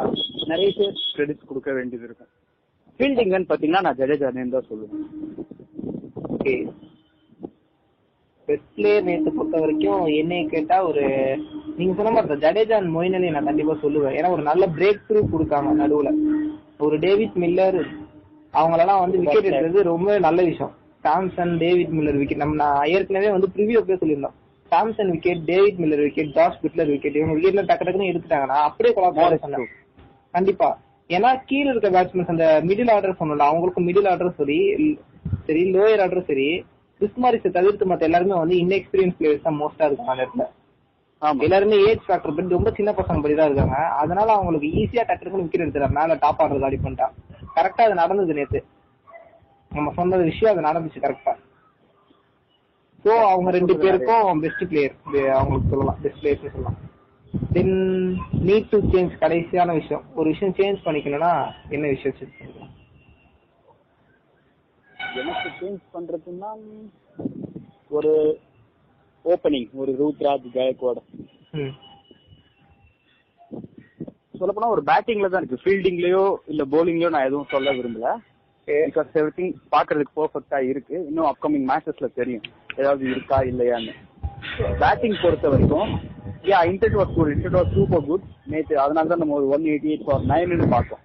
நிறைய 0.50 0.70
பேர் 0.78 1.00
கிரெடிட்ஸ் 1.16 1.48
கொடுக்க 1.50 1.70
வேண்டியது 1.78 2.06
இருக்கும். 2.08 2.30
ஃபீல்டிங்னு 2.96 3.50
பாத்தீங்கன்னா 3.50 3.84
நான் 3.86 4.00
ஜடேஜா 4.02 4.30
நேம் 4.38 4.54
தான் 4.56 4.68
சொல்லுவேன். 4.70 5.04
ஓகே 6.36 6.56
பெஸ்ட் 8.48 8.70
பிளேயர் 8.76 9.08
நேத்து 9.08 9.30
பொறுத்த 9.38 9.58
வரைக்கும் 9.64 10.04
என்னைய 10.20 10.44
கேட்டா 10.54 10.76
ஒரு 10.90 11.04
நீங்க 11.76 11.92
சொன்ன 11.98 12.12
மாதிரி 12.14 12.30
தான், 12.32 12.44
ஜடேஜா 12.46 12.76
அண்ட் 12.80 12.94
மொயின் 12.96 13.16
அலி 13.18 13.34
நான் 13.34 13.50
கண்டிப்பா 13.50 13.76
சொல்லுவேன். 13.84 14.16
ஏன்னா 14.18 14.30
ஒரு 14.36 14.42
நல்ல 14.50 14.64
பிரேக் 14.78 15.06
த்ரூ 15.08 15.20
கொடுக்காங்க 15.34 15.70
நடுவுல. 15.82 16.10
ஒரு 16.84 16.96
டேவிட் 17.04 17.36
மில்லர் 17.42 17.80
அவங்களெல்லாம் 18.54 19.02
வந்து 19.02 19.18
விக்கெட் 19.22 19.48
எடுத்தது 19.50 19.82
ரொம்ப 19.90 20.18
நல்ல 20.26 20.40
விஷயம். 20.48 20.72
சாம்சன் 21.04 21.52
டேவிட் 21.62 21.92
மில்லர் 21.96 22.18
விக்கெட் 22.20 22.42
நம்ம 22.42 22.56
நான் 22.62 22.88
ஏற்கனவே 22.94 23.28
வந்து 23.34 23.48
ப்ரிவியூ 23.54 23.80
சொல்லியிருந்தோம். 24.02 24.36
Samson 24.72 25.12
wicket 25.14 25.42
David 25.50 25.78
Miller 25.82 26.02
wicket 26.06 26.32
Jos 26.36 26.60
Buttler 26.62 26.90
wicket 26.92 27.18
இவங்க 27.18 27.34
விக்கெட்ல 27.36 27.64
டக்கு 27.70 27.86
டக்குன்னு 27.86 28.10
எடுத்துட்டாங்கன்னா 28.12 28.58
அப்படியே 28.68 28.92
கொலாப் 28.96 29.42
சொன்னேன். 29.44 29.70
கண்டிப்பா. 30.36 30.68
ஏன்னா 31.10 31.30
கீழ 31.48 31.64
இருக்க 31.72 31.88
பேட்ஸ்மேன்ஸ் 31.96 32.32
அந்த 32.34 32.46
மிடில் 32.68 32.92
ஆர்டர் 32.94 33.18
சொன்னல 33.20 33.46
அவங்களுக்கு 33.50 33.80
மிடில் 33.88 34.08
ஆர்டர் 34.12 34.36
சரி 34.40 34.58
சரி 35.46 35.62
லோயர் 35.74 36.02
ஆர்டர் 36.04 36.28
சரி 36.30 36.46
கிறிஸ்மாரிஸை 37.00 37.50
தவிர்த்து 37.56 37.88
மத்த 37.90 38.08
எல்லாருமே 38.08 38.36
வந்து 38.42 38.56
இன்எக்ஸ்பீரியன்ஸ் 38.62 39.16
பிளேயர்ஸ் 39.18 39.46
தான் 39.46 39.58
மோஸ்டா 39.60 39.86
இருக்காங்க 39.88 40.12
அந்த 40.14 40.24
இடத்துல. 40.24 40.46
எல்லாருமே 41.46 41.76
ஏஜ் 41.88 42.06
ஃபேக்டர் 42.06 42.34
பத்தி 42.36 42.56
ரொம்ப 42.56 42.70
சின்ன 42.78 42.90
பசங்க 42.98 43.22
படி 43.24 43.34
தான் 43.34 43.48
இருக்காங்க. 43.50 43.76
அதனால 44.02 44.28
அவங்களுக்கு 44.36 44.68
ஈஸியா 44.80 45.02
டக்குனு 45.10 45.42
விக்கெட் 45.42 45.64
எடுத்துறாங்க 45.64 45.98
மேல 45.98 46.16
டாப் 46.24 46.40
ஆர்டர் 46.44 46.64
காலி 46.64 46.78
பண்ணிட்டா. 46.84 47.08
கரெக்டா 47.56 47.82
அது 47.88 47.96
நடந்தது 48.02 48.38
நேத்து. 48.38 48.60
நம்ம 49.72 49.92
சொன்னது 49.98 50.24
விஷயம் 50.30 50.52
அது 50.52 50.68
நடந்துச்சு 50.68 51.04
கரெக்டா 51.04 51.32
சோ 53.04 53.12
அவங்க 53.28 53.50
ரெண்டு 53.56 53.74
பேருக்கும் 53.82 54.40
பெஸ்ட் 54.42 54.64
பிளேயர் 54.70 54.94
அவங்களுக்கு 55.36 55.70
சொல்லலாம் 55.70 56.00
பெஸ்ட் 56.02 56.20
பிளேயர்ஸ் 56.20 56.44
சொல்லலாம். 56.48 56.78
தென் 57.54 57.74
நீட் 58.48 58.70
டு 58.70 58.78
சேஞ்ச் 58.92 59.14
கடைசியான 59.22 59.72
விஷயம். 59.80 60.04
ஒரு 60.18 60.28
விஷயம் 60.32 60.56
சேஞ்ச் 60.58 60.84
பண்ணிக்கணும்னா 60.86 61.32
என்ன 61.70 61.84
விஷயம் 61.94 62.16
சேஞ்ச் 62.18 62.36
பண்ணிக்கலாம் 62.36 62.70
எனக்கு 65.20 65.48
சேஞ்ச் 65.58 65.82
பண்றதுன்னா 65.94 66.50
ஒரு 67.90 68.12
ஓப்பனிங் 69.24 69.68
ஒரு 69.74 69.92
ரூத்ராஜ் 70.00 70.46
கயக்வாட் 70.54 71.00
ம். 71.54 71.72
சொல்ல 74.38 74.52
போனா 74.52 74.68
ஒரு 74.74 74.82
பேட்டிங்ல 74.82 75.28
தான் 75.28 75.42
இருக்கு. 75.42 75.62
ஃபீல்டிங்லயோ 75.64 76.22
இல்ல 76.46 76.62
bowlingலயோ 76.64 77.08
நான் 77.08 77.26
எதுவும் 77.26 77.50
சொல்ல 77.50 77.72
விரும்பல. 77.72 78.08
பிகாஸ் 78.68 79.18
எவ்ரி 79.20 79.32
திங் 79.36 79.52
பாக்குறதுக்கு 79.72 80.16
பெர்ஃபெக்ட்டா 80.18 80.58
இருக்கு. 80.70 80.96
இன்னும் 81.08 81.28
அப்கமிங் 81.30 81.66
மேட்சஸ்ல 81.70 82.08
தெரியும். 82.14 82.44
ஏதாவது 82.76 83.04
இருக்கா 83.10 83.38
இல்லையான்னு. 83.50 83.94
பேட்டிங் 84.80 85.20
பொறுத்த 85.22 85.46
வரைக்கும் 85.48 85.90
yeah 86.44 86.60
intent 86.70 86.96
was 86.98 87.14
good 87.14 87.32
intent 87.34 87.56
was 87.58 87.74
super 87.74 88.06
good 88.06 88.24
நேத்து 88.46 88.74
அதனால 88.84 89.08
தான் 89.08 89.18
நம்ம 89.18 89.34
ஒரு 89.34 89.48
one 89.48 89.66
eighty 89.72 89.90
eight 89.92 90.06
for 90.06 90.24
nine 90.24 90.72
பார்த்தோம். 90.74 91.02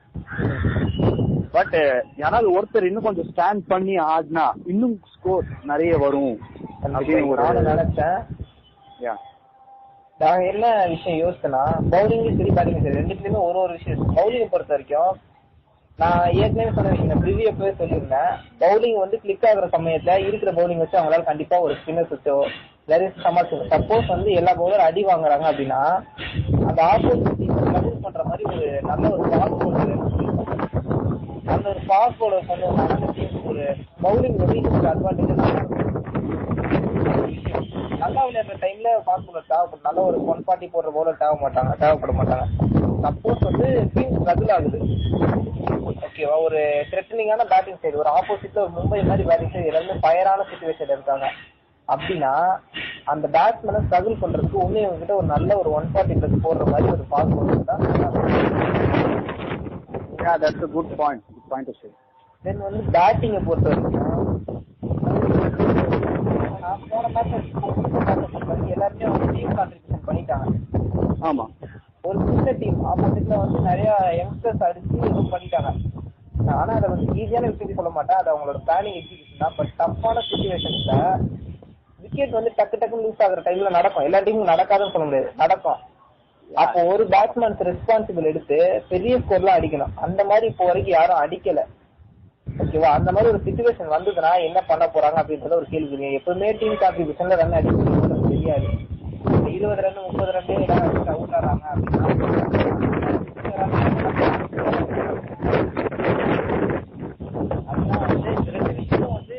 பட் 1.52 1.76
யாராவது 2.18 2.48
ஒருத்தர் 2.56 2.88
இன்னும் 2.88 3.04
கொஞ்சம் 3.04 3.30
ஸ்டாண்ட் 3.32 3.64
பண்ணி 3.68 3.96
ஆடினா 4.08 4.46
இன்னும் 4.66 4.96
ஸ்கோர் 5.14 5.46
நிறைய 5.64 5.94
வரும். 5.98 6.34
நானும் 6.84 7.70
நினைச்சேன். 7.72 8.18
நான் 10.20 10.44
என்ன 10.52 10.66
விஷயம் 10.92 11.20
யோசிச்சேன்னா 11.22 11.64
பவுலிங்லயும் 11.94 12.38
சரி 12.38 12.54
பேட்டிங் 12.58 12.84
சரி 12.84 12.98
ரெண்டுத்துலயுமே 13.00 13.42
ஒரு 13.48 13.58
ஒரு 13.64 13.74
விஷயம் 13.78 14.06
பவுலிங் 14.18 14.52
பொறுத்த 14.54 14.74
வரைக்கும் 14.76 15.12
நான் 16.00 16.24
ஏற்கனவே 16.40 16.72
சொன்ன 16.76 16.92
விஷயம் 16.94 17.22
ப்ரிவியூ 17.24 17.46
அப்பவே 17.52 17.72
சொல்லியிருந்தேன். 17.80 18.32
பவுலிங் 18.64 19.00
வந்து 19.04 19.18
கிளிக் 19.24 19.46
ஆகுற 19.50 19.68
சமயத்துல 19.76 20.16
இருக்கிற 20.28 20.52
பவுலிங் 20.52 20.82
வச்சு 20.84 21.00
அவங்களால 21.00 21.28
கண்டிப்பா 21.30 21.60
ஒரு 21.66 21.76
ஸ்பின்னர் 21.80 22.12
சுத்தோ 22.12 22.36
வேற 22.92 23.08
சமாளிச்சு 23.26 23.70
சப்போஸ் 23.74 24.14
வந்து 24.14 24.32
எல்லா 24.40 24.52
பவுலர் 24.60 24.88
அடி 24.88 25.04
வாங்குறாங்க 25.06 25.46
அப்படின்னா 25.52 25.82
அந்த 26.70 26.80
ஆப்போசிட் 26.92 27.26
ஸ்ட்ரகிள் 27.62 28.04
பண்ற 28.06 28.24
மாதிரி 28.24 28.46
ஒரு 28.54 28.68
நல்ல 28.90 29.12
ஒரு 29.16 29.24
ஃபாஸ்ட் 29.30 29.60
பவுலர் 29.64 29.94
அந்த 31.54 31.66
ஒரு 31.74 31.82
ஃபாஸ்ட் 31.88 32.20
பவுலர் 32.22 32.50
கொண்டு 32.52 32.68
ஒரு 33.50 33.64
பவுலிங் 34.06 34.40
வந்து 34.44 34.60
அட்வான்டேஜ் 34.94 35.34
நல்லா 38.02 38.22
விளையாடுற 38.28 38.56
டைம்ல 38.64 38.90
ஃபாஸ்ட் 39.06 39.28
பவுலர் 39.28 39.50
தேவைப்படும். 39.52 39.86
நல்ல 39.88 40.00
ஒரு 40.10 40.18
ஒன் 40.32 40.44
ஃபார்ட்டி 40.46 40.68
போடுற 40.74 40.90
பவுலர் 40.96 41.22
தேவை 41.24 41.36
மாட்டாங்க 41.44 41.72
தேவைப்பட 41.84 42.14
மாட்டாங்க 42.20 42.46
சப்போஸ் 43.06 43.42
வந்து 43.50 43.68
டீம் 43.96 44.16
ஸ்ட்ரகிள் 44.18 44.54
ஆகுது. 44.56 44.80
ஓகேவா 46.08 46.36
ஒரு 46.48 46.60
த்ரெட்டனிங்கான 46.92 47.46
பேட்டிங் 47.52 47.80
சைடு 47.84 48.02
ஒரு 48.04 48.10
ஆப்போசிட்ல 48.18 48.64
ஒரு 48.66 48.74
மும்பை 48.78 49.00
மாதிரி 49.10 49.26
பேட்டிங் 49.30 49.54
சைடு 49.56 49.70
எல்லாருமே 49.72 49.96
ஃபயரான 50.06 50.46
சுச்சுவேஷன் 50.50 50.94
இருக்காங்க. 50.96 51.28
அப்படின்னா 51.88 52.32
அந்த 53.12 53.26
பேட்ஸ்மேனை 53.36 53.82
ஸ்ட்ரகிள் 53.86 54.22
பண்றதுக்கு 54.24 54.58
ஒண்ணு 54.66 54.80
இவங்க 54.86 55.00
கிட்ட 55.04 55.14
ஒரு 55.20 55.28
நல்ல 55.36 55.50
ஒரு 55.62 55.70
ஒன் 55.78 55.88
ஃபார்ட்டி 55.94 56.18
பிளஸ் 56.22 56.44
போடுற 56.48 56.66
மாதிரி 56.74 56.88
ஒரு 56.96 57.06
ஃபாஸ்ட் 57.12 57.36
பவுலர் 57.38 57.70
தான் 57.72 57.84
that's 60.44 60.66
good 60.76 60.94
point 61.02 61.24
good 61.36 61.50
point 61.54 61.72
then 62.46 62.66
வந்து 62.68 62.84
பேட்டிங்கை 62.98 63.42
பொறுத்த 63.48 63.70
வரைக்கும் 63.70 64.16
போன 66.90 67.08
மேட்ச் 67.16 67.36
எல்லாருமே 68.74 69.10
வந்து 69.10 69.28
டீம் 69.36 69.56
கான்ட்ரிபியூஷன் 69.58 70.08
பண்ணிட்டாங்க 70.08 70.46
ஆமா 71.28 71.46
ஒரு 72.04 72.18
சின்ன 72.28 72.52
டீம் 72.60 72.80
ஆப்போசிட்ல 72.86 73.38
வந்து 73.42 73.60
நிறைய 73.68 73.90
யங்ஸ்டர்ஸ் 74.20 74.66
அடிச்சு 74.68 74.98
எதுவும் 75.04 75.34
பண்ணிட்டாங்க 75.34 75.72
ஆனா 76.56 76.72
அதை 76.76 76.88
வந்து 76.90 77.08
ஈஸியான 77.16 77.48
விஷயம் 77.50 77.80
சொல்ல 77.80 77.92
மாட்டேன் 77.92 78.20
அது 78.20 78.32
அவங்களோட 78.34 78.60
பிளானிங் 78.66 78.98
எக்ஸிகியூஷன் 79.00 79.44
தான் 79.44 79.56
பட் 79.58 79.74
டஃப்பான 79.80 80.24
சுச்சுவேஷன்ஸ்ல 80.28 80.94
விக்கெட் 82.00 82.38
வந்து 82.38 82.52
டக்கு 82.58 82.78
டக்கு 82.78 83.04
லூஸ் 83.04 83.24
ஆகுற 83.26 83.42
டைம்ல 83.48 83.72
நடக்கும் 83.78 84.08
எல்லா 84.08 84.20
டீமும் 84.26 84.52
நடக்காதுன்னு 84.52 84.94
சொல்ல 84.96 85.08
முடியாது 85.08 85.30
நடக்கும் 85.38 85.80
அப்போ 86.50 86.80
ஒரு 86.92 87.04
பேட்ஸ்மேன்ஸ் 87.14 87.66
ரெஸ்பான்சிபிள் 87.68 88.30
எடுத்து 88.30 88.58
பெரிய 88.92 89.14
ஸ்கோர்லாம் 89.24 89.58
அடிக்கணும் 89.58 89.96
அந்த 90.06 90.22
மாதிரி 90.24 90.46
இப்போ 90.52 90.66
வரைக்கும் 90.66 90.98
யாரும் 90.98 91.22
அடிக்கல 91.24 91.64
ஓகேவா 92.58 92.90
அந்த 92.98 93.10
மாதிரி 93.12 93.32
ஒரு 93.32 93.40
சுச்சுவேஷன் 93.46 93.94
வந்ததுன்னா 93.94 94.32
என்ன 94.48 94.60
பண்ண 94.68 94.86
போறாங்க 94.88 95.18
அப்படின்றத 95.22 95.58
ஒரு 95.58 95.68
கேள்வி 95.72 96.10
எப்பவுமே 96.20 96.50
டீம் 96.60 96.82
கான்ட்ரிபியூஷன்ல 96.84 97.40
ரன் 97.42 97.58
அடிக்கணும் 97.60 98.30
தெரியாது 98.30 98.70
இருபது 99.52 99.84
ரன் 99.86 100.04
முப்பது 100.08 100.34
ரன் 100.34 100.52
அவுட் 101.10 101.36
ஆறாங்க 101.38 101.66
அப்படின்னா 101.74 102.04
அதெல்லாம் 107.68 108.04
வந்து 108.06 108.30
இந்த 108.32 108.52
ரெண்டு 108.56 108.74
விஷயம் 108.80 109.14
வந்து 109.14 109.38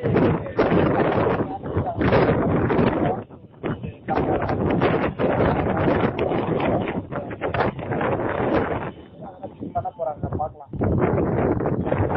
பண்ண 9.74 9.88
போறாங்க 9.98 10.28
பார்க்கலாம் 10.38 10.72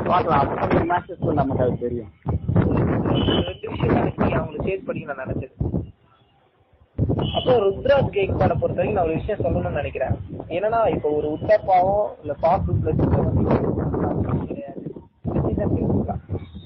பார்க்கலாம் 0.10 1.01
மேட்சஸ்ல 1.12 1.34
நமக்கு 1.40 1.64
அது 1.64 1.74
தெரியும். 1.84 2.12
ரெண்டு 3.48 3.70
விஷயம் 3.72 3.96
நினைச்சு 3.98 4.28
அவங்களை 4.40 4.60
சேஸ் 4.68 4.86
பண்ணி 4.88 5.02
நான் 5.08 5.22
நினைச்சது. 5.24 5.56
அப்புறம் 7.38 7.62
ருத்ராஜ் 7.66 8.14
கேக்வாட 8.16 8.54
பொறுத்த 8.62 8.80
வரைக்கும் 8.80 8.98
நான் 8.98 9.08
ஒரு 9.08 9.18
விஷயம் 9.20 9.42
சொல்லணும்னு 9.44 9.80
நினைக்கிறேன். 9.80 10.16
என்னன்னா 10.56 10.80
இப்போ 10.96 11.10
ஒரு 11.18 11.28
உத்தப்பாவோ 11.36 11.96
இல்ல 12.22 12.34
கிடையாது 14.52 14.80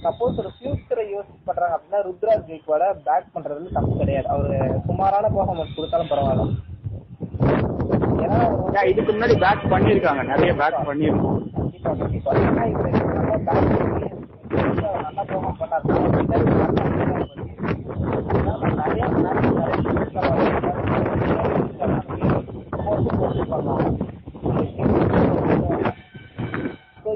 சப்போஸ் 0.05 0.39
ஒரு 0.41 0.49
ஃபியூச்சரை 0.55 1.05
யோசிச்சு 1.15 1.41
பண்றாங்க 1.47 1.75
அப்படின்னா 1.77 2.01
ருத்ராஜ் 2.09 2.45
கேக்வாட 2.51 2.83
பேக் 3.07 3.33
பண்றதுல 3.35 3.73
தப்பு 3.77 3.93
கிடையாது. 4.01 4.27
அவரு 4.35 4.57
சுமாரான 4.89 5.31
பெர்ஃபார்மன்ஸ் 5.35 5.75
கொடுத்தாலும் 5.77 6.11
பரவாயில்ல. 6.13 6.45
ஏன்னா 8.25 8.83
இதுக்கு 8.91 9.11
முன்னாடி 9.13 9.37
பேட் 9.45 9.71
பண்ணிருக்காங்க 9.73 10.23
நிறைய 10.33 10.53
பேட் 10.61 10.79
பண்ணிருக்கோம் 10.89 11.41
கண்டிப்பா 11.57 11.93
கண்டிப்பா. 12.03 12.31
ஏன்னா 12.49 12.65
இப்ப 12.73 12.87
நல்லா 13.17 13.37
பேட் 13.47 13.71
பண்ணி 13.73 14.13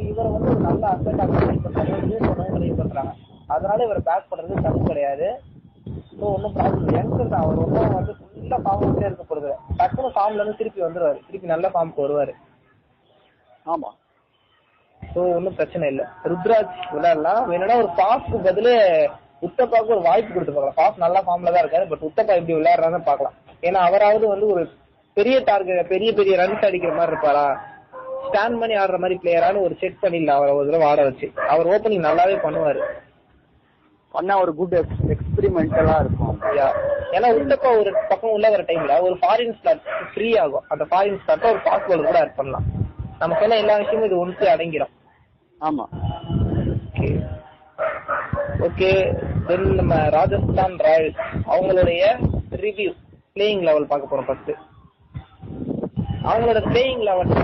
இவரை 0.09 0.29
வந்து 0.31 0.51
அதனால 3.47 3.83
இவர் 3.83 4.01
பேக் 4.03 4.29
பண்றது 4.31 4.55
தப்பு 4.61 4.81
கிடையாது. 4.83 5.27
ஸோ 6.17 6.25
ஒன்றும் 6.33 6.55
ப்ராப்ளம் 6.55 6.91
யங்ஸ்டர் 6.95 7.31
தான். 7.33 7.41
அவர் 7.41 7.61
ஒன்றும் 7.63 7.93
வந்து 7.93 8.13
ஃபுல்லாக 8.19 8.59
ஃபார்ம் 8.65 8.99
இருக்க 8.99 9.23
போறது 9.23 9.51
டக்குனு 9.77 10.09
ஃபார்ம்ல 10.15 10.41
இருந்து 10.41 10.57
திருப்பி 10.57 10.81
வந்துருவாரு. 10.81 11.19
திருப்பி 11.27 11.47
நல்ல 11.47 11.67
ஃபார்முக்கு 11.69 12.05
வருவாரு. 12.05 12.33
ஆமா. 13.65 13.89
ஸோ 15.13 15.19
ஒன்றும் 15.37 15.57
பிரச்சனை 15.59 15.85
இல்லை. 15.93 16.05
ருத்ராஜ் 16.31 16.77
விளையாடலாம். 16.95 17.41
வேணும்னா 17.51 17.77
ஒரு 17.83 17.89
பாஸ்க்கு 18.01 18.39
பதிலு 18.47 18.73
உத்தப்பாவுக்கு 19.47 19.95
ஒரு 19.95 20.03
வாய்ப்பு 20.09 20.31
கொடுத்து 20.33 20.53
பார்க்கலாம். 20.53 20.79
பாஸ் 20.81 21.03
நல்ல 21.05 21.17
ஃபார்ம்ல 21.25 21.51
தான் 21.55 21.63
இருக்காரு 21.63 21.85
பட் 21.91 22.05
உத்தப்பா 22.09 22.37
எப்படி 22.39 22.57
விளையாடுறான்னு 22.59 23.01
பார்க்கலாம். 23.09 23.35
ஏன்னா 23.67 23.79
அவராவது 23.89 24.25
வந்து 24.33 24.47
ஒரு 24.53 24.63
பெரிய 25.17 25.37
டார்கெட் 25.49 25.91
பெரிய 25.93 26.09
பெரிய 26.19 26.33
ரன்ஸ் 26.41 26.65
அடிக்கிற 26.67 26.91
மாதிரி 26.97 27.13
இருப்பாரா? 27.13 27.45
ஸ்டாண்ட் 28.25 28.59
பண்ணி 28.61 28.75
ஆடுற 28.81 28.97
மாதிரி 29.03 29.15
பிளேயரானு 29.21 29.63
ஒரு 29.67 29.75
செக் 29.81 30.01
பண்ணிடலாம் 30.01 30.39
அவரை 30.39 30.51
ஒரு 30.57 30.67
தடவை 30.69 30.87
ஆட 30.89 31.01
வச்சு. 31.07 31.27
அவர் 31.53 31.69
ஓப்பனிங் 31.73 32.05
நல்லாவே 32.07 32.35
பண்ணுவாரு. 32.45 32.81
பண்ணா 34.13 34.35
ஒரு 34.43 34.51
குட் 34.59 34.75
எக்ஸ்பெரிமெண்டலா 35.15 35.95
இருக்கும். 36.03 36.37
ஏன்னா 37.15 37.27
உத்தப்பா 37.39 37.69
ஒரு 37.81 37.91
பக்கம் 38.11 38.33
உள்ள 38.35 38.47
வர 38.53 38.63
டைம்ல 38.69 38.93
ஒரு 39.07 39.15
ஃபாரின் 39.21 39.55
ஸ்லாட் 39.59 39.83
ஃப்ரீ 40.13 40.29
ஆகும். 40.43 40.65
அந்த 40.73 40.83
ஃபாரின் 40.91 41.19
ஸ்லாட் 41.23 41.49
ஒரு 41.53 41.61
பாஸ் 41.67 41.87
பால் 41.89 42.07
கூட 42.09 42.17
ஆட் 42.23 42.37
பண்ணலாம். 42.39 42.67
நம்ம 43.21 43.37
சொன்ன 43.41 43.59
எல்லா 43.63 43.75
விஷயமும் 43.81 44.07
இது 44.09 44.17
ஒன்று 44.23 44.45
அடங்கிடும். 44.55 44.93
ஆமா. 45.61 45.85
ஓகே 46.87 47.09
ஓகே 48.67 48.89
தென் 49.47 49.67
நம்ம 49.79 49.95
ராஜஸ்தான் 50.17 50.75
ராயல்ஸ் 50.85 51.19
அவங்களுடைய 51.53 52.01
ரிவ்யூ 52.63 52.91
பிளேயிங் 53.35 53.63
லெவல் 53.67 53.89
பார்க்க 53.91 54.11
போறோம் 54.11 54.27
ஃபர்ஸ்ட் 54.29 54.51
அவங்களோட 56.29 56.59
பிளேயிங் 56.69 57.03
லெவல்ல 57.09 57.43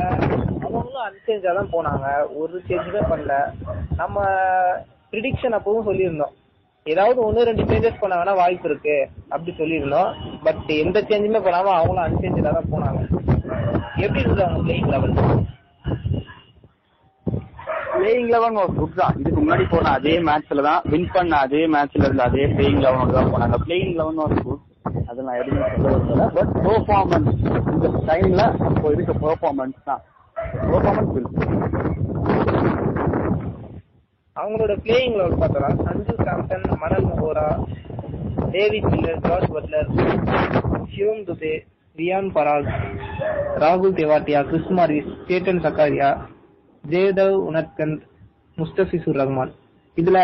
அவங்களும் 0.66 1.06
அன்சேஞ்சா 1.08 1.52
தான் 1.58 1.74
போனாங்க. 1.76 2.08
ஒரு 2.42 2.56
சேஞ்சுமே 2.68 3.02
பண்ணல. 3.12 3.36
நம்ம 4.02 4.18
ப்ரிடிக்ஷன் 5.12 5.58
அப்பவும் 5.58 5.88
சொல்லியிருந்தோம். 5.90 6.34
ஏதாவது 6.86 7.20
ஒன்று 7.26 7.46
ரெண்டு 7.50 7.64
சேஞ்சஸ் 7.70 8.02
பண்ண 8.02 8.34
வாய்ப்பு 8.42 8.68
இருக்கு 8.70 8.96
அப்படி 9.34 9.52
சொல்லியிருந்தோம். 9.60 10.10
பட் 10.46 10.72
எந்த 10.84 11.00
சேஞ்சுமே 11.10 11.42
பண்ணாம 11.46 11.74
அவங்களும் 11.78 12.06
அன்சேஞ்சா 12.08 12.52
தான் 12.58 12.72
போனாங்க. 12.74 13.02
எப்படி 14.06 14.24
இருந்தது 14.24 14.46
அவங்க 14.48 14.62
பிளேயிங் 14.66 14.92
லெவல் 14.96 15.16
பிளேயிங் 18.06 18.32
லெவன் 18.34 18.58
ஒரு 18.62 18.74
குட் 18.80 18.98
தான். 19.00 19.14
இதுக்கு 19.20 19.40
முன்னாடி 19.42 19.64
போன 19.70 19.92
அதே 19.98 20.12
மேட்ச்ல 20.26 20.64
தான் 20.68 20.82
வின் 20.92 21.08
பண்ண 21.14 21.38
அதே 21.46 21.62
மேட்ச்ல 21.74 22.04
இருந்த 22.08 22.24
அதே 22.30 22.44
பிளேயிங் 22.52 22.82
லெவனோட 22.84 23.14
தான் 23.18 23.32
போனாங்க. 23.34 23.58
பிளேயிங் 23.64 23.96
லெவன் 24.00 24.20
ஒரு 24.26 24.36
குட் 24.44 24.62
அது 25.10 25.24
நான் 25.28 25.40
எதுவுமே 25.42 25.70
சொல்ல 25.76 25.94
விரும்பல. 25.94 26.26
பட் 26.36 26.52
பெர்ஃபார்மன்ஸ் 26.66 27.32
இந்த 27.74 27.90
டைம்ல 28.10 28.44
இப்போ 28.70 28.92
இருக்க 28.96 29.14
பெர்ஃபார்மன்ஸ் 29.24 29.80
தான். 29.90 30.02
பெர்ஃபார்மன்ஸ் 30.68 31.32
அவங்களோட 34.36 34.76
பிளேயிங் 34.86 35.18
லெவல் 35.20 35.40
பார்த்தோம்னா 35.42 35.72
சஞ்சு 35.88 36.16
சாம்சன் 36.28 36.68
மணல் 36.84 37.08
மஹோரா 37.10 37.48
டேவிட் 38.56 38.90
மில்லர் 38.94 39.24
ஜார்ஜ் 39.28 39.50
பட்லர் 39.56 39.90
ஷிவம் 40.94 41.26
துபே 41.30 41.54
ரியான் 41.96 42.32
பராக் 42.38 42.72
ராகுல் 43.64 43.98
Tewatia 44.02 44.42
Chris 44.52 44.72
Maurice 44.80 45.12
Satan 45.28 45.66
Sakariya 45.66 46.10
Jaydev 46.94 47.38
உனத்கந்த் 47.50 48.04
Mustafizur 48.58 49.20
Rahman. 49.22 49.54
இதுல 49.98 50.18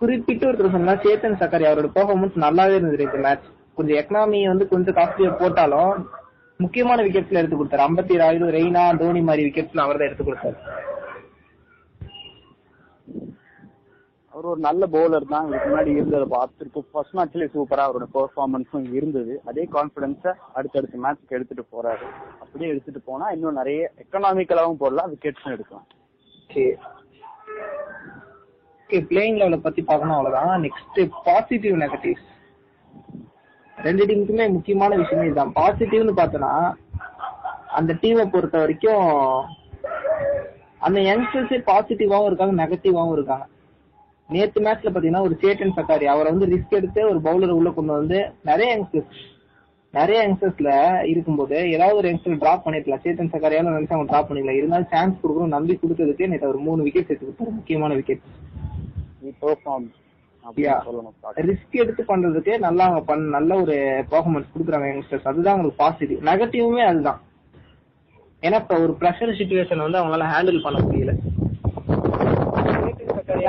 குறிப்பிட்டு 0.00 0.46
ஒருத்தர் 0.48 0.74
சொன்னா 0.76 0.94
சேத்தன் 1.04 1.40
சக்கரி 1.42 1.66
அவரோட 1.68 1.88
பெர்ஃபார்மன்ஸ் 1.96 2.36
நல்லாவே 2.44 2.76
இருந்தது 2.78 3.06
இந்த 3.08 3.18
மேட்ச் 3.26 3.48
கொஞ்சம் 3.78 3.98
எக்கனாமி 4.00 4.38
வந்து 4.52 4.64
கொஞ்சம் 4.72 4.96
காஸ்ட்லியா 4.98 5.32
போட்டாலும் 5.42 5.98
முக்கியமான 6.60 7.02
விக்கெட்ஸ்ல 7.06 7.40
எடுத்து 7.40 7.58
கொடுத்தாரு. 7.58 7.86
ஐம்பத்தி 7.88 8.14
ராயுடு 8.22 8.46
ரெய்னா 8.58 8.84
தோனி 9.02 9.20
மாதிரி 9.28 9.42
விக்கெட்ஸ்ல 9.48 9.84
அவர் 9.84 9.98
தான் 10.00 10.08
எடுத்து 10.08 10.26
கொடுத்தாரு. 10.28 10.56
அவர் 14.32 14.48
ஒரு 14.52 14.60
நல்ல 14.66 14.82
பவுலர் 14.94 15.30
தான். 15.34 15.46
இதுக்கு 15.48 15.68
முன்னாடி 15.68 15.92
இருந்ததை 15.98 16.26
பார்த்துருக்கோம் 16.34 16.88
ஃபர்ஸ்ட் 16.90 17.16
மேட்ச்ல 17.18 17.46
சூப்பரா 17.54 17.84
அவரோட 17.88 18.08
பெர்ஃபார்மன்ஸும் 18.16 18.88
இருந்தது. 18.98 19.34
அதே 19.50 19.64
கான்பிடன்ஸ 19.76 20.34
அடுத்தடுத்த 20.58 21.04
மேட்ச்க்கு 21.04 21.36
எடுத்துட்டு 21.38 21.64
போறாரு. 21.76 22.08
அப்படியே 22.42 22.72
எடுத்துட்டு 22.72 23.02
போனா 23.10 23.28
இன்னும் 23.36 23.60
நிறைய 23.60 23.80
எக்கனாமிக்கலாவும் 24.04 24.82
போடலாம் 24.82 25.12
விக்கெட்ஸும் 25.14 25.54
எடுக்கலாம். 25.56 25.86
ஓகே 26.50 26.62
ஓகே 28.80 28.98
பிளேயிங் 29.08 29.38
லெவல 29.40 29.56
பத்தி 29.64 29.80
பார்க்கணும் 29.88 30.14
அவ்வளவுதான். 30.18 30.62
நெக்ஸ்ட் 30.64 31.00
பாசிட்டிவ் 31.26 31.74
நெகட்டிவ்ஸ் 31.82 32.28
ரெண்டு 33.76 34.04
டீமுக்குமே 34.08 34.46
முக்கியமான 34.54 34.96
விஷயமே 35.00 35.26
இதுதான். 35.26 35.52
பாசிட்டிவ்னு 35.58 36.14
பார்த்தோன்னா 36.20 36.52
அந்த 37.78 37.92
டீமை 38.02 38.24
பொறுத்த 38.34 38.56
வரைக்கும் 38.58 39.04
அந்த 40.86 40.98
யங்ஸ்டர்ஸே 41.08 41.58
பாசிட்டிவாகவும் 41.70 42.28
இருக்காங்க 42.30 42.56
நெகட்டிவாகவும் 42.62 43.16
இருக்காங்க. 43.18 43.46
நேற்று 44.28 44.64
மேட்ச்ல 44.64 44.92
பாத்தீங்கன்னா 44.92 45.26
ஒரு 45.28 45.36
சேட்டன் 45.42 45.76
சக்காரி 45.78 46.08
அவரை 46.14 46.28
வந்து 46.32 46.50
ரிஸ்க் 46.54 46.78
எடுத்து 46.80 47.02
ஒரு 47.10 47.20
பவுலர் 47.28 47.58
உள்ள 47.58 47.70
கொண்டு 47.70 47.92
வந்து 47.92 48.18
நிறைய 48.50 48.68
யங்ஸ்டர்ஸ் 48.74 49.20
நிறைய 49.92 50.18
யங்ஸ்டர்ஸ்ல 50.22 50.70
இருக்கும்போது 51.10 51.56
ஏதாவது 51.70 51.96
ஒரு 51.96 52.08
யங்ஸ்டர் 52.08 52.38
டிராப் 52.38 52.64
பண்ணிருக்கலாம். 52.66 53.02
சேத்தன் 53.04 53.30
சக்காரியால 53.34 53.70
நினைச்சு 53.74 53.94
அவங்க 53.94 54.10
டிராப் 54.10 54.28
பண்ணிக்கலாம் 54.30 54.60
இருந்தாலும் 54.60 54.90
சான்ஸ் 54.90 55.16
கொடுக்கணும். 55.22 55.54
நம்பி 55.56 55.78
கொடுத்ததுக்கு 55.82 56.26
நேற்று 56.32 56.48
ஒரு 56.48 56.58
மூணு 56.58 56.82
விக்கெட் 56.82 57.08
எடுத்து 57.08 57.28
கொடுத்தாரு. 57.28 57.54
முக்கியமான 57.60 57.94
விக்கெட் 57.94 58.26
ரிஸ்க் 61.46 61.78
எடுத்து 61.82 62.02
பண்றதுக்கு 62.08 62.58
நல்லா 62.58 62.84
நல்ல 63.36 63.50
ஒரு 63.62 63.74
பெர்ஃபார்மன்ஸ் 64.10 64.52
கொடுக்குறாங்க 64.54 64.86
யங்ஸ்டர்ஸ் 64.90 65.28
அதுதான் 65.32 65.54
அவங்களுக்கு 65.54 65.82
பாசிட்டிவ் 65.84 66.22
நெகட்டிவுமே 66.28 66.84
அதுதான். 66.92 67.20
ஏன்னா 68.42 68.58
இப்ப 68.62 68.80
ஒரு 68.80 68.96
ப்ரெஷர் 69.00 69.38
சுச்சுவேஷன் 69.40 69.84
வந்து 69.84 70.00
அவங்களால 70.00 70.26
ஹேண்டில் 70.34 70.62
பண்ண 70.62 70.78
முடியல. 70.82 71.14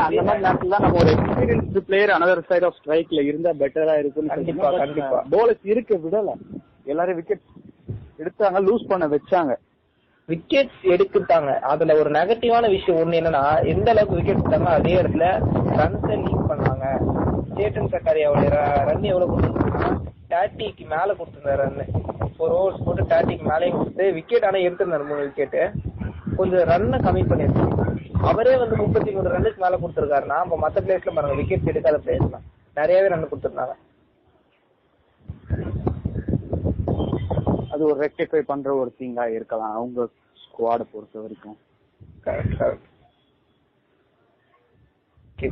அந்த 0.06 0.22
மாதிரி 0.28 0.44
நேரத்துல 0.46 0.74
தான் 0.74 0.84
நம்ம 0.86 1.00
ஒரு 1.02 1.12
experienced 1.16 1.84
player 1.88 2.14
another 2.16 2.42
side 2.50 2.66
of 2.68 2.78
ஸ்ட்ரைக்ல 2.80 3.24
இருந்தா 3.30 3.52
பெட்டரா 3.62 3.96
இருக்குன்னு 4.02 4.34
கண்டிப்பா, 4.34 4.70
கண்டிப்பா. 4.82 5.20
போலர்ஸ் 5.34 5.66
இருக்க 5.74 5.98
விடல. 6.06 6.34
எல்லாரும் 6.86 7.18
விக்கெட் 7.20 7.46
எடுத்தாங்க 8.20 8.60
லூஸ் 8.68 8.90
பண்ண 8.90 9.06
வச்சாங்க. 9.08 9.52
விக்கெட்ஸ் 10.30 10.82
எடுத்துட்டாங்க. 10.94 11.52
அதுல 11.72 11.94
ஒரு 12.02 12.10
நெகட்டிவான 12.18 12.66
விஷயம் 12.74 13.00
ஒண்ணு 13.02 13.20
என்னன்னா 13.20 13.44
எந்த 13.74 13.88
அளவுக்கு 13.94 14.18
விக்கெட் 14.20 14.38
எடுத்தாங்க 14.38 14.70
அதே 14.78 14.94
இடத்துல 15.02 15.28
ரன்ஸை 15.80 16.18
லீக் 16.24 16.50
பண்ணாங்க. 16.52 16.86
சேட்டன் 17.56 17.92
சக்காரியாவுடைய 17.94 18.50
ரன் 18.90 19.10
எவ்வளவு 19.12 19.32
கொடுத்துருந்தாங்கன்னா 19.32 19.90
தேர்ட்டிக்கு 20.32 20.86
மேல 20.92 21.14
கொடுத்திருந்தாரு 21.20 21.62
ரன் 21.64 21.80
ஒரு 22.44 22.52
ஓவர்ஸ் 22.58 22.84
போட்டு 22.84 23.04
தேர்ட்டிக்கு 23.12 23.46
மேலேயும் 23.50 23.80
கொடுத்து 23.80 24.06
விக்கெட் 24.18 24.48
ஆனா 24.50 24.60
எடுத்திருந்தாரு 24.68 25.08
மூணு 25.10 25.26
விக்கெட் 25.28 25.58
கொஞ்சம் 26.38 26.68
ரன்னை 26.72 27.00
கம்மி 27.06 27.24
பண்ணிருக்காங்க 27.30 27.89
அவரே 28.28 28.54
வந்து 28.62 28.76
முப்பத்தி 28.82 29.10
மூணு 29.16 29.34
ரன்னுக்கு 29.34 29.60
மேல 29.64 29.78
கொடுத்திருக்காருன்னா 29.82 30.38
அப்ப 30.44 30.58
மத்த 30.64 30.84
பிளேஸ்ல 30.86 31.14
பாருங்க 31.16 31.38
விக்கெட் 31.40 31.72
எடுக்காத 31.72 31.98
பிளேஸ் 32.06 32.34
தான் 32.34 32.46
நிறையவே 32.80 33.08
ரன் 33.12 33.30
கொடுத்திருந்தாங்க. 33.32 33.76
அது 37.74 37.82
ஒரு 37.90 37.98
ரெக்டிஃபை 38.06 38.42
பண்ற 38.52 38.70
ஒரு 38.82 38.92
திங்கா 39.00 39.26
இருக்கலாம். 39.38 39.74
அவங்க 39.80 40.08
ஸ்குவாட 40.44 40.82
பொறுத்த 40.94 41.16
வரைக்கும். 41.24 41.58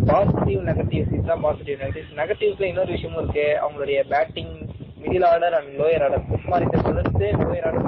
பாசிட்டிவ் 0.09 0.62
நெகட்டிவ்ஸ் 0.69 1.13
இதுதான் 1.15 1.43
பாசிட்டிவ் 1.45 1.77
நெகட்டிவ்ஸ் 1.83 2.17
நெகட்டிவ்ஸ்ல 2.21 2.69
இன்னொரு 2.71 2.91
விஷயமும் 2.95 3.21
இருக்கு. 3.21 3.45
அவங்களுடைய 3.63 4.00
batting 4.13 4.53
middle 5.03 5.27
order 5.31 5.57
and 5.59 5.71
lower 5.81 6.03
order 6.07 6.25
Kumar 6.31 6.65
இந்த 6.67 6.81
தவிர்த்து 6.88 7.27
லோயர் 7.43 7.67
ஆர்டர் 7.69 7.85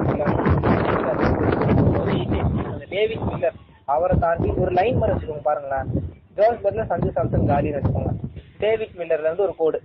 டேவிட் 2.94 3.26
மில்லர் 3.32 3.58
அவரை 3.96 4.16
தாண்டி 4.24 4.50
ஒரு 4.64 4.72
லைன் 4.80 5.00
மாதிரி 5.00 5.14
வச்சுக்கோங்க 5.14 5.46
பாருங்களேன். 5.50 5.88
ஜோஸ் 6.38 6.90
சஞ்சு 6.92 7.10
சாம்சன் 7.18 7.50
காலின்னு 7.52 7.80
வச்சுக்கோங்க. 7.80 8.12
டேவிட் 8.64 8.96
மில்லர்ல 9.00 9.28
இருந்து 9.30 9.46
ஒரு 9.48 9.56
கோடு 9.62 9.80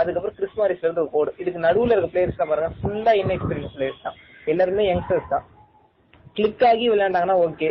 அதுக்கப்புறம் 0.00 0.36
கிறிஸ் 0.38 0.58
மாரிஸ்ல 0.60 0.86
இருந்து 0.86 1.02
ஒரு 1.04 1.10
கோடு 1.14 1.30
இதுக்கு 1.42 1.60
நடுவுல 1.66 1.94
இருக்க 1.94 2.10
பிளேயர்ஸ் 2.14 2.40
தான் 2.40 2.50
பாருங்க 2.50 2.70
ஃபுல்லா 2.80 3.12
இன்எக்ஸ்பீரியன்ஸ் 3.20 3.74
பிளேயர்ஸ் 3.76 4.04
தான். 4.06 4.18
எல்லாருமே 4.52 4.84
யங்ஸ்டர்ஸ் 4.90 5.32
தான். 5.34 5.46
கிளிக் 6.36 6.64
ஆகி 6.70 6.84
விளையாண்டாங்கன்னா 6.92 7.38
ஓகே 7.46 7.70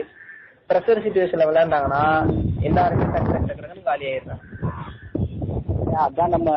ப்ரெஷர் 0.69 1.03
சுச்சுவேஷன்ல 1.05 1.45
விளையாண்டாங்கன்னா 1.49 2.01
எல்லாருமே 2.69 3.05
டக்கு 3.13 3.55
டக்கு 3.61 3.83
காலி 3.89 4.05
ஆயிடுறாங்க. 4.09 4.43
ஏன் 5.91 6.01
அதான் 6.05 6.33
நம்ம 6.35 6.49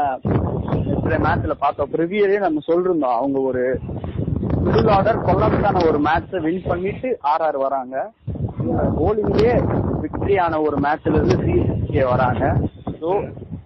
சில 1.04 1.18
மேட்ச்ல 1.26 1.54
பார்த்தோம். 1.62 1.92
ப்ரிவியரே 1.94 2.40
நம்ம 2.46 2.62
சொல்லிருந்தோம். 2.70 3.16
அவங்க 3.20 3.38
ஒரு 3.50 3.62
மிடில் 4.64 4.90
ஆர்டர் 4.96 5.24
கொல்லாப்ஸான 5.28 5.84
ஒரு 5.90 6.00
மேட்ச 6.08 6.40
வின் 6.46 6.66
பண்ணிட்டு 6.68 7.08
ஆர்ஆர் 7.32 7.58
வராங்க. 7.66 7.96
போலிங்லயே 8.98 9.54
விக்டரி 10.02 10.36
ஆன 10.44 10.60
ஒரு 10.66 10.76
மேட்ச்ல 10.84 11.16
இருந்து 11.18 11.36
சிஎஸ்கே 11.44 12.04
வராங்க. 12.12 12.44
ஸோ 13.00 13.10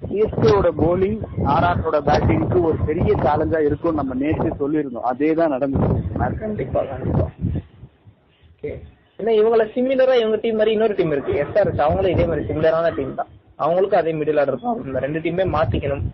சிஎஸ்கேவோட 0.08 0.68
போலிங் 0.80 1.18
ஆர்ஆரோட 1.54 1.98
பேட்டிங்க்கு 2.08 2.58
ஒரு 2.68 2.78
பெரிய 2.88 3.10
சேலஞ்சா 3.24 3.60
இருக்கும்னு 3.68 4.00
நம்ம 4.00 4.14
நேற்று 4.22 4.50
சொல்லியிருந்தோம். 4.62 5.08
அதே 5.12 5.30
தான் 5.40 5.54
நடந்துச்சு. 5.54 6.02
கண்டிப்பா 6.42 6.82
கண்டிப்பா. 6.92 7.26
ஏன்னா 9.20 9.32
இவங்கள 9.40 9.64
சிமிலரா 9.74 10.14
இவங்க 10.22 10.38
டீம் 10.42 10.58
மாதிரி 10.60 10.74
இன்னொரு 10.76 10.94
டீம் 10.98 11.12
இருக்கு. 11.14 11.34
எஸ்ஆர்எஸ் 11.42 11.84
அவங்களும் 11.84 12.14
இதே 12.14 12.26
மாதிரி 12.30 12.46
சிமிலரான 12.48 12.90
டீம் 12.98 13.14
தான். 13.20 13.30
அவங்களுக்கும் 13.64 14.00
அதே 14.00 14.12
மிடில் 14.18 14.40
ஆர்டர் 14.42 14.64
தான். 14.64 14.80
இந்த 14.88 14.98
ரெண்டு 15.04 15.20
டீமே 15.24 15.44
மாத்திக்கணும் 15.56 16.04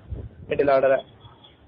மிடில் 0.50 0.72
ஆர்டரை 0.74 0.98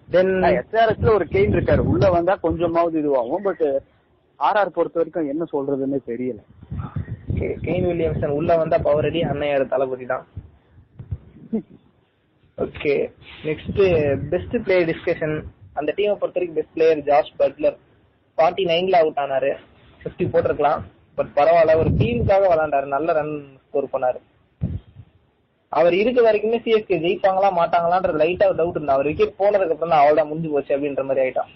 தென் 0.09 0.33
எஸ்ஆர்எஸ்ல 0.61 1.11
ஒரு 1.19 1.27
கெயின் 1.35 1.55
இருக்காரு. 1.57 1.83
உள்ள 1.93 2.05
வந்தா 2.17 2.35
கொஞ்சமாவது 2.47 2.97
இதுவாகும். 3.03 3.45
பட் 3.49 3.65
ஆர்ஆர் 4.41 4.77
பொறுத்த 4.77 4.99
வரைக்கும் 5.01 5.31
என்ன 5.33 5.45
சொல்றதுன்னு 5.55 5.99
தெரியல. 6.11 6.41
கெயின் 7.67 7.87
வில்லியம்சன் 7.91 8.37
உள்ள 8.39 8.57
வந்தா 8.61 8.79
பவர் 8.87 9.09
அடி 9.09 9.21
அன்னையார் 9.31 9.73
தளபதி 9.73 10.07
தான். 10.13 10.25
Okay 12.65 12.95
next 13.49 13.81
best 14.33 14.57
player 14.67 14.89
discussion 14.91 15.35
அந்த 15.79 15.91
டீமை 15.97 16.15
பொறுத்த 16.21 16.39
வரைக்கும் 16.39 16.59
best 16.59 16.75
player 16.77 17.01
Jos 17.09 17.33
Buttler. 17.41 17.79
Forty 18.39 18.65
நைன்ல 18.73 19.01
அவுட் 19.03 19.21
ஆனாரு. 19.25 19.51
ஃபிஃப்டி 20.03 20.25
போட்டிருக்கலாம். 20.35 20.83
பட் 21.19 21.33
பரவாயில்ல 21.39 21.75
ஒரு 21.81 21.91
டீமுக்காக 22.01 22.45
விளையாண்டாரு. 22.53 22.87
நல்ல 22.97 23.13
ரன் 23.19 23.35
ஸ்கோர் 23.67 23.93
பண்ணாரு 23.95 24.21
அவர் 25.73 25.95
இருக்க 26.01 26.21
வரைக்குமே 26.25 26.59
சிஎஸ்கே 26.65 26.97
ஜெயிப்பாங்களா 27.05 27.49
மாட்டாங்களான்ற 27.61 28.13
லைட்டா 28.21 28.47
டவுட் 28.59 28.77
இருந்தா 28.79 28.97
அவர் 28.97 29.09
விக்கெட் 29.11 29.39
போனதுக்கு 29.41 29.75
அப்புறம் 29.75 29.93
தான் 29.95 30.03
அவள்தான் 30.03 30.29
முடிஞ்சு 30.31 30.53
போச்சு 30.53 30.75
அப்படின்ற 30.75 31.05
மாதிரி 31.09 31.23
ஆயிட்டான். 31.25 31.51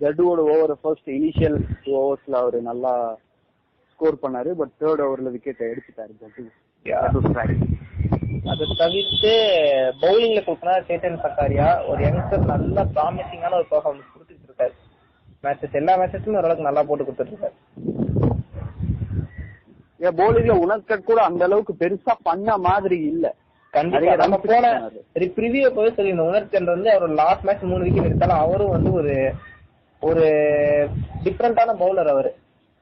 ஜட்டுவோட 0.00 0.40
ஓவர் 0.54 0.72
ஃபர்ஸ்ட் 0.80 1.10
இனிஷியல் 1.18 1.58
ஓவர்ஸ்ல 2.00 2.40
அவர் 2.42 2.56
நல்லா 2.70 2.92
ஸ்கோர் 3.94 4.22
பண்ணாரு 4.22 4.50
பட் 4.60 4.74
தேர்ட் 4.82 5.02
ஓவர்ல 5.06 5.30
விக்கெட் 5.36 5.62
எடுத்துட்டாரு. 5.70 6.14
அதை 8.52 8.66
தவிர்த்து 8.80 9.32
பவுலிங்ல 10.02 10.40
கொடுக்கனா 10.46 10.74
சேட்டன் 10.88 11.22
சக்காரியா 11.26 11.68
ஒரு 11.90 12.00
யங்ஸ்டர் 12.06 12.50
நல்ல 12.52 12.84
ப்ராமிசிங்கான 12.96 13.56
ஒரு 13.60 13.68
பெர்ஃபார்மன்ஸ் 13.70 14.12
கொடுத்துட்டு 14.14 14.48
இருக்காரு. 14.48 14.74
மேட்சஸ் 15.44 15.78
எல்லா 15.80 15.94
மேட்சஸ்லயும் 16.00 16.40
ஓரளவுக்கு 16.40 16.68
நல்லா 16.68 16.82
போட்டு 16.88 17.06
கொடுத்துட்டு 17.06 17.34
இருக்காரு. 17.34 17.56
ஏன் 20.06 20.16
bowling-ல 20.20 20.54
உனக்கட் 20.64 21.08
கூட 21.10 21.20
அந்த 21.28 21.42
அளவுக்கு 21.48 21.74
பெருசா 21.82 22.14
பண்ண 22.28 22.56
மாதிரி 22.68 22.98
இல்ல. 23.12 23.26
கண்டிப்பா. 23.72 24.14
நம்ம 24.22 24.36
போன. 24.50 24.66
ப்ரிவியூ 25.36 25.68
போய் 25.76 25.94
சொல்லி 25.96 26.14
இந்த 26.14 26.24
உணர்ச்சன் 26.30 26.72
வந்து 26.74 26.88
அவர் 26.96 27.18
லாஸ்ட் 27.20 27.46
மேட்ச் 27.48 27.68
மூணு 27.70 27.86
விக்கெட் 27.86 28.08
எடுத்தாலும் 28.10 28.42
அவரும் 28.44 28.74
வந்து 28.76 28.92
ஒரு 29.00 29.14
ஒரு 30.02 30.24
டிஃப்ரெண்டான 31.24 31.74
பவுலர் 31.82 32.10
அவரு. 32.14 32.30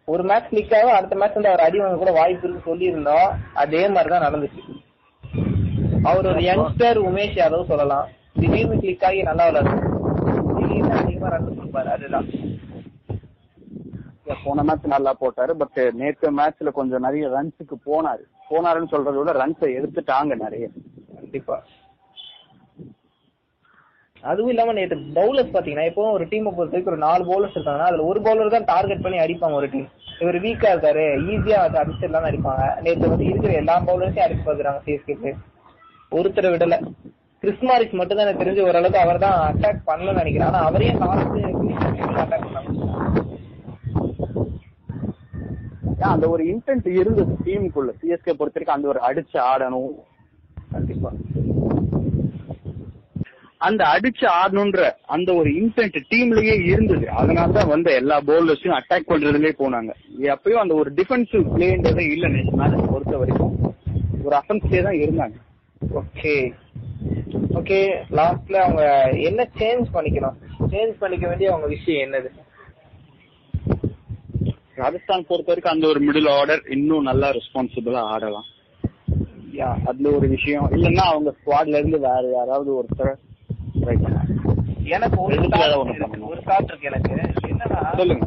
ஒரு 0.04 0.22
மேட்ச் 0.22 0.48
கிளிக் 0.48 0.74
ஆகும் 0.74 0.92
அடுத்த 0.92 1.16
மேட்ச் 1.16 1.32
வந்து 1.32 1.48
அவர் 1.48 1.60
அடி 1.60 1.78
வாங்க 1.78 1.96
கூட 1.96 2.10
வாய்ப்பு 2.10 2.48
இருக்கு 2.48 2.76
சொல்லியிருந்தோம். 2.76 3.30
அதே 3.54 3.88
மாதிரி 3.88 4.18
தான் 4.18 4.34
நடந்துச்சு. 4.34 4.82
அவர் 6.02 6.26
ஒரு 6.26 6.40
யங்ஸ்டர் 6.40 7.08
உமேஷ் 7.10 7.34
யாதவ் 7.34 7.64
சொல்லலாம். 7.64 8.08
திடீர்னு 8.40 8.78
கிளிக் 8.78 9.04
ஆகி 9.04 9.22
நல்லா 9.22 9.48
விளையாடுறாரு. 9.48 10.58
திடீர்னு 10.58 10.92
அதிகமா 10.92 11.28
ரன் 11.28 11.60
கொடுப்பாரு. 11.60 11.84
அதுதான். 11.84 12.26
போன 14.44 14.62
மேட்ச் 14.62 14.86
நல்லா 14.86 15.16
போட்டாரு. 15.20 15.50
பட் 15.50 15.92
நேத்து 15.92 16.36
மேட்ச்ல 16.36 16.72
கொஞ்சம் 16.72 17.00
நிறைய 17.00 17.28
ரன்ஸுக்கு 17.28 17.74
போனாரு. 17.86 18.24
போனாருன்னு 18.50 18.92
சொல்றதை 18.92 19.16
விட 19.16 19.32
ரன்ஸை 19.32 19.80
எடுத்துட்டாங்க 19.80 20.36
நிறைய. 20.36 20.68
கண்டிப்பா. 21.14 21.62
அதுவும் 24.30 24.50
இல்லாம 24.52 24.72
நேற்று 24.76 24.96
பவுலர்ஸ் 25.18 25.54
பாத்தீங்கன்னா 25.54 25.86
இப்போ 25.90 26.02
ஒரு 26.16 26.24
டீமை 26.32 26.50
பொறுத்த 26.56 26.74
வரைக்கும் 26.74 26.92
ஒரு 26.94 27.00
நாலு 27.06 27.22
பவுலர்ஸ் 27.30 27.56
இருக்காங்கன்னா 27.56 27.88
அதுல 27.90 28.04
ஒரு 28.10 28.20
பவுலர் 28.26 28.54
தான் 28.54 28.68
டார்கெட் 28.72 29.02
பண்ணி 29.04 29.18
அடிப்பாங்க 29.22 29.56
ஒரு 29.60 29.68
டீம் 29.72 29.88
இவர் 30.22 30.38
வீக்கா 30.44 30.68
இருக்காரு 30.74 31.04
ஈஸியா 31.32 31.58
அது 31.66 31.76
அடிச்சிடலாம் 31.80 32.28
அடிப்பாங்க. 32.28 32.64
நேற்று 32.84 33.10
வந்து 33.12 33.26
இருக்கிற 33.30 33.52
எல்லா 33.62 33.76
பவுலர்ஸையும் 33.88 34.26
அடிச்சு 34.26 34.46
பாக்குறாங்க 34.48 34.80
சிஎஸ்கேக்கு 34.86 35.32
ஒருத்தரை 36.18 36.50
விடல. 36.54 36.76
கிறிஸ்மாரிஸ் 37.42 37.98
மட்டும் 37.98 38.18
தான் 38.18 38.26
எனக்கு 38.26 38.42
தெரிஞ்சு 38.42 38.66
ஓரளவுக்கு 38.68 39.02
அவர் 39.04 39.24
தான் 39.26 39.38
அட்டாக் 39.48 39.86
பண்ணலன்னு 39.90 40.20
நினைக்கிறேன். 40.22 40.48
ஆனா 40.50 40.60
அவரையும் 40.68 41.02
லாஸ்ட் 41.04 41.38
அட்டாக் 42.24 42.46
பண்ணாங்க. 42.46 42.70
அந்த 46.12 46.26
ஒரு 46.34 46.42
இன்டென்ட் 46.52 46.88
இருந்தது 47.00 47.34
டீமுக்குள்ள 47.46 47.92
சிஎஸ்கே 48.00 48.34
பொறுத்த 48.38 48.56
வரைக்கும் 48.58 48.78
அந்த 48.78 48.88
ஒரு 48.94 49.00
அடிச்சு 49.08 49.38
ஆடணும். 49.50 49.92
கண்டிப்பா. 50.76 51.10
அந்த 53.68 53.84
அடிச்சு 53.94 54.26
ஆடணுன்ற 54.42 54.90
அந்த 55.14 55.30
ஒரு 55.34 55.50
இன்டென்ட் 55.50 55.98
டீம்லயே 56.10 56.56
இருந்தது. 56.64 57.06
அதனாலதான் 57.18 57.68
வந்து 57.68 57.90
எல்லா 57.94 58.16
பவுலர்ஸையும் 58.20 58.78
அட்டாக் 58.78 59.10
பண்றதுலயே 59.12 59.52
போனாங்க. 59.58 59.90
எப்பயும் 60.32 60.62
அந்த 60.64 60.74
ஒரு 60.74 60.92
டிஃபென்சிவ் 60.92 61.44
பிளேன்றதே 61.56 62.04
இல்ல 62.12 62.28
நேஷ் 62.28 62.56
மேட்ச் 62.60 62.88
பொறுத்த 62.90 63.16
வரைக்கும். 63.16 63.74
ஒரு 64.24 64.36
அஃபென்ஸ்லயே 64.36 64.82
தான் 64.82 65.00
இருந்தாங்க. 65.02 65.36
ஓகே 66.00 66.34
ஓகே 67.54 67.80
லாஸ்ட்ல 68.10 68.54
அவங்க 68.66 68.84
என்ன 69.22 69.48
சேஞ்ச் 69.58 69.86
பண்ணிக்கணும்? 69.94 70.36
சேஞ்ச் 70.70 70.94
பண்ணிக்க 71.02 71.28
வேண்டிய 71.28 71.50
அவங்க 71.50 71.68
விஷயம் 71.74 72.12
என்னது? 72.12 72.30
ராஜஸ்தான் 74.74 75.24
பொறுத்த 75.28 75.54
வரைக்கும் 75.54 75.74
அந்த 75.74 75.86
ஒரு 75.86 76.00
மிடில் 76.06 76.30
ஆர்டர் 76.38 76.62
இன்னும் 76.70 77.02
நல்லா 77.02 77.28
ரெஸ்பான்சிபிளா 77.30 78.02
ஆடலாம். 78.14 78.48
அதுல 79.86 80.10
ஒரு 80.16 80.28
விஷயம். 80.28 80.68
இல்லன்னா 80.70 81.04
அவங்க 81.10 81.34
ஸ்குவாட்ல 81.38 81.76
இருந்து 81.78 81.98
வேற 81.98 82.30
யாராவது 82.32 82.70
ஒருத்தர் 82.80 83.14
எனக்கு 84.94 85.18
ஒரு. 85.22 85.36
ஒரு 86.28 86.40
தாட் 86.46 86.70
இருக்கு 86.70 86.90
எனக்கு. 86.90 87.14
என்னன்னா 87.48 87.80
சொல்லுங்க. 87.96 88.26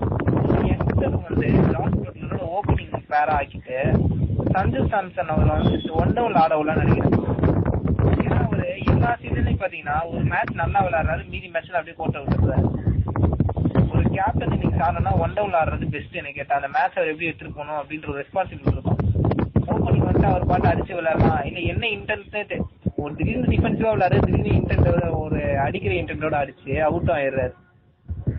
வந்து 1.28 1.48
ஜாஸ் 1.72 1.96
பட்லரோட 2.04 2.41
ஓப்பனிங் 2.56 2.96
பேரா 3.12 3.34
ஆக்கிட்டு 3.39 3.78
சஞ்சு 4.54 4.82
சாம்சன் 4.91 5.32
அவர் 5.34 5.52
வந்து 5.54 5.94
ஒன் 6.02 6.13
டவுன் 6.13 6.39
ஆட 6.44 6.54
விடலாம்னு 6.60 6.84
நினைக்கிறேன். 6.84 7.15
ஏன்னா 8.24 8.39
அவரு 8.46 8.68
எல்லா 8.91 9.12
சீசன்லயும் 9.22 9.62
பாத்தீங்கன்னா 9.63 9.98
ஒரு 10.12 10.24
மேட்ச் 10.34 10.54
நல்லா 10.62 10.80
விளையாடுறாரு 10.88 11.24
மீதி 11.34 11.48
மேட்ச்ல 11.56 11.80
அப்படியே 11.82 11.98
கோட்டை 11.98 12.22
விட்டுறாரு 12.22 12.68
ஒரு 13.94 14.04
கேப்டன் 14.15 14.56
இன்னைக்கு 14.58 14.80
ஆடணும்னா 14.88 15.13
ஒன் 15.26 15.34
டவுன் 15.34 15.58
ஆடுறது 15.62 15.88
பெஸ்ட் 15.96 16.20
எனக்கு 16.22 16.39
கேட்டா 16.39 16.56
அந்த 16.56 16.72
மேட்ச் 16.78 16.98
அவர் 17.00 17.12
எப்படி 17.12 17.30
எடுத்துட்டு 17.32 17.58
போகணும் 17.58 17.80
அப்படின்ற 17.82 18.08
ஒரு 18.13 18.20
ரெஸ்பான்சிபிலிட்டி 18.24 18.76
இருக்கும். 18.78 19.00
ஓப்பனிங் 19.72 20.08
வந்து 20.12 20.26
அவர் 20.32 20.50
பாட்டு 20.52 20.70
அடிச்சு 20.70 20.94
விளையாடலாம். 21.00 21.44
இல்ல 21.50 21.60
என்ன 21.74 21.88
இன்டென்ட் 21.98 22.56
ஒரு 23.06 23.13
திடீர்னு 23.20 23.52
டிஃபென்சிவா 23.54 23.91
விளையாடு 23.96 24.20
திடீர்னு 24.26 24.54
இன்டென்ட் 24.60 24.89
ஒரு 25.24 25.39
அடிக்கிற 25.65 25.94
இன்டென்டோட 26.02 26.36
அடிச்சு 26.44 26.74
அவுட் 26.89 27.12
ஆயிடுறாரு. 27.15 27.54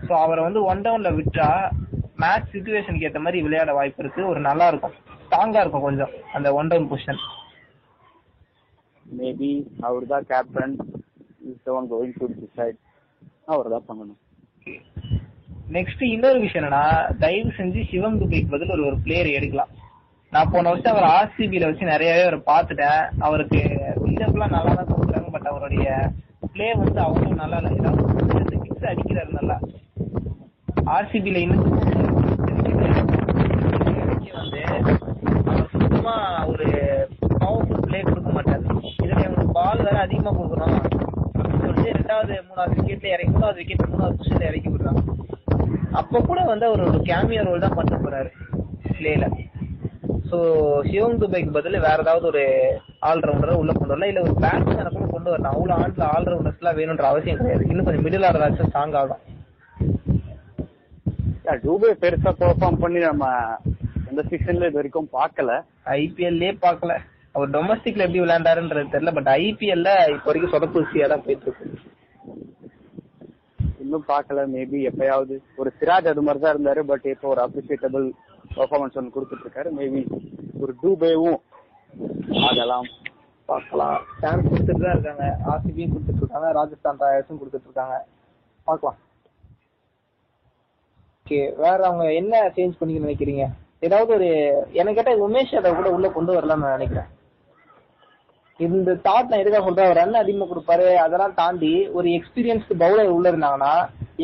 சோ 0.07 0.13
அவரை 0.23 0.41
வந்து 0.47 0.61
ஒன் 0.71 0.83
டவுன்ல 0.85 1.09
விட்டா 1.19 1.49
மேட்ச் 2.23 2.53
சுச்சுவேஷனுக்கு 2.53 3.07
ஏத்த 3.09 3.19
மாதிரி 3.25 3.39
விளையாட 3.45 3.71
வாய்ப்பு 3.77 4.01
இருக்கு. 4.03 4.21
ஒரு 4.31 4.39
நல்லா 4.49 4.67
இருக்கும். 4.71 4.95
ஸ்ட்ராங்கா 5.23 5.61
இருக்கும் 5.63 5.85
கொஞ்சம் 5.87 6.13
அந்த 6.37 6.47
ஒன் 6.59 6.69
டவுன் 6.71 6.89
பொசிஷன் 6.91 7.21
மேபி 9.19 9.51
அவர் 9.87 10.05
தான் 10.13 10.25
captain 10.31 10.75
is 11.51 11.69
one 11.77 11.89
going 11.93 12.15
to 12.19 12.27
decide 12.43 12.79
அவர் 13.53 13.73
தான் 13.73 13.87
பண்ணணும் 13.89 14.21
நெக்ஸ்ட் 15.75 16.03
இன்னொரு 16.13 16.39
விஷயம் 16.45 16.61
என்னன்னா 16.61 16.85
தயவு 17.23 17.51
செஞ்சு 17.59 17.81
சிவம் 17.91 18.19
துபைக்கு 18.21 18.53
பதில் 18.53 18.73
ஒரு 18.75 18.83
ஒரு 18.89 18.97
பிளேயர் 19.05 19.35
எடுக்கலாம். 19.37 19.71
நான் 20.33 20.49
போன 20.53 20.69
வருஷம் 20.69 20.93
அவர் 20.93 21.11
ஆர்சிபியில 21.17 21.67
வச்சு 21.67 21.91
நிறையவே 21.91 22.23
அவரை 22.25 22.39
பார்த்துட்டேன். 22.49 23.03
அவருக்கு 23.27 23.59
பில்டப்லாம் 24.01 24.55
நல்லா 24.55 24.71
தான் 24.79 24.89
கொடுக்குறாங்க 24.91 25.29
பட் 25.35 25.49
அவருடைய 25.51 25.85
பிளே 26.53 26.67
வந்து 26.81 26.99
அவ்வளவு 27.05 27.39
நல்லா 27.41 27.57
இல்லை. 27.61 27.71
ஏதாவது 27.79 28.59
சிக்ஸ் 28.65 28.89
அடிக்கிறாரு 28.91 29.31
நல்லா. 29.39 29.57
ஆர்சிபியில 30.95 31.41
இன்னும் 31.45 31.63
வந்து 34.39 34.61
அவர் 35.47 35.69
சுத்தமா 35.73 36.15
ஒரு 36.51 36.67
பவர்ஃபுல் 37.41 37.85
பிளே 37.87 38.01
கொடுக்க 38.09 38.29
மாட்டார். 38.37 38.63
இதுல 39.03 39.17
அவங்களுக்கு 39.23 39.57
பால் 39.59 39.83
வேற 39.87 39.97
அதிகமா 40.05 40.33
கொடுக்கணும். 40.39 40.75
சொல்லிட்டு 41.61 41.97
ரெண்டாவது 41.97 42.35
மூணாவது 42.49 42.75
விக்கெட்ல 42.77 43.13
இறங்கி 43.15 43.33
மூணாவது 43.35 43.59
விக்கெட் 43.61 43.91
மூணாவது 43.93 44.17
பொசிஷன்ல 44.19 44.49
இறக்கி 44.51 44.69
விடுறாங்க 44.73 45.03
அப்ப 46.01 46.19
கூட 46.29 46.39
வந்து 46.51 46.65
அவர் 46.69 46.87
ஒரு 46.89 46.99
கேமியா 47.09 47.43
ரோல் 47.47 47.65
தான் 47.65 47.77
பண்ண 47.79 47.95
போறாரு 48.03 48.31
பிளேல 48.97 49.25
சோ 50.29 50.37
சிவம் 50.89 51.19
துபைக்கு 51.21 51.51
பதில் 51.57 51.83
வேற 51.85 51.97
ஏதாவது 52.05 52.25
ஒரு 52.31 52.43
ஆல்ரவுண்டர் 53.09 53.59
உள்ள 53.61 53.71
கொண்டு 53.73 53.93
வரலாம். 53.93 54.11
இல்ல 54.11 54.21
ஒரு 54.27 54.35
பேட்ஸ்மேனை 54.43 54.89
கூட 54.95 55.05
கொண்டு 55.15 55.29
வரலாம். 55.33 55.55
அவ்வளவு 55.55 55.79
ஆண்ட்ல 55.83 56.05
ஆல்ரவுண்டர்ஸ் 56.15 56.61
எல்லாம் 56.61 56.77
வேணும்ன்ற 56.79 57.07
அவசியம் 57.11 57.39
கிடையாது. 57.41 57.67
இன்னும் 57.71 57.87
கொஞ்சம் 57.87 58.05
மிடில் 58.07 58.27
ஆர்டர் 58.29 58.45
ஆச்சு 58.47 58.69
ஸ்ட்ராங் 58.69 58.97
ஆகும் 59.01 59.23
டூபே 61.65 61.91
பெருசா 62.03 62.31
பெர்ஃபார்ம் 62.39 62.81
பண்ணி 62.81 62.99
நம்ம 63.09 63.25
எந்த 64.09 64.21
சீசன்ல 64.31 64.67
இது 64.69 64.79
வரைக்கும் 64.79 65.07
பார்க்கல. 65.17 65.51
ஐபிஎல்லே 65.99 66.49
பார்க்கல. 66.65 66.93
அவர் 67.35 67.53
டொமஸ்டிக்ல 67.55 68.05
எப்படி 68.05 68.23
விளையாண்டாருன்றது 68.23 68.93
தெரியல 68.95 69.13
பட் 69.17 69.29
ஐபிஎல்ல 69.41 69.89
இப்போ 70.15 70.29
வரைக்கும் 70.29 70.53
சொதப்புசியா 70.55 71.07
தான் 71.13 71.23
போயிட்டு 71.25 71.47
இருக்கு. 71.47 71.67
இன்னும் 73.83 74.07
பார்க்கல. 74.13 74.43
மேபி 74.55 74.79
எப்பயாவது 74.89 75.35
ஒரு 75.61 75.71
சிராஜ் 75.79 76.11
அது 76.11 76.25
மாதிரி 76.27 76.43
தான் 76.43 76.55
இருந்தாரு 76.55 76.83
பட் 76.91 77.05
இப்போ 77.15 77.27
ஒரு 77.33 77.41
அப்ரிசியேட்டபிள் 77.45 78.07
பெர்ஃபார்மன்ஸ் 78.59 78.97
ஒன்று 78.99 79.15
கொடுத்துட்டு 79.15 79.45
இருக்காரு 79.45 79.71
மேபி 79.79 80.01
ஒரு 80.61 80.73
டூபேவும் 80.83 81.39
ஆகலாம். 82.47 82.87
பார்க்கலாம். 83.49 83.99
சான்ஸ் 84.21 84.47
கொடுத்துட்டு 84.51 84.85
தான் 84.85 84.95
இருக்காங்க. 84.95 85.25
ஆர்சிபியும் 85.51 85.91
கொடுத்துட்டு 85.93 86.21
இருக்காங்க 86.23 86.47
ராஜஸ்தான் 86.59 87.03
ராயல்ஸும் 87.03 87.39
கொடுத்துட்டு 87.41 87.67
இருக்காங்க 87.69 87.97
பார்க்கலாம். 88.69 88.97
ஓகே 91.21 91.39
வேற 91.63 91.79
அவங்க 91.89 92.05
என்ன 92.21 92.33
சேஞ்ச் 92.57 92.79
பண்ணிக்க 92.79 93.05
நினைக்கிறீங்க? 93.05 93.45
ஏதாவது 93.85 94.11
ஒரு 94.17 94.27
எனக்கு 94.79 94.97
கேட்டால் 94.97 95.23
உமேஷ் 95.27 95.53
யாதவ் 95.55 95.79
கூட 95.79 95.89
உள்ள 95.95 96.07
கொண்டு 96.17 96.31
வரலாம்னு 96.37 96.65
நான் 96.65 96.77
நினைக்கிறேன். 96.77 97.09
இந்த 98.59 98.91
தாட் 99.07 99.29
நான் 99.31 99.41
எதுக்காக 99.41 99.63
சொல்றேன்? 99.65 99.87
அவர் 99.87 99.99
ரன் 100.01 100.21
அதிகமாக 100.21 100.49
கொடுப்பாரு. 100.51 100.87
அதெல்லாம் 101.05 101.35
தாண்டி 101.41 101.73
ஒரு 101.97 102.07
எக்ஸ்பீரியன்ஸ்டு 102.17 102.79
பவுலர் 102.83 103.15
உள்ள 103.17 103.31
இருந்தாங்கன்னா 103.31 103.73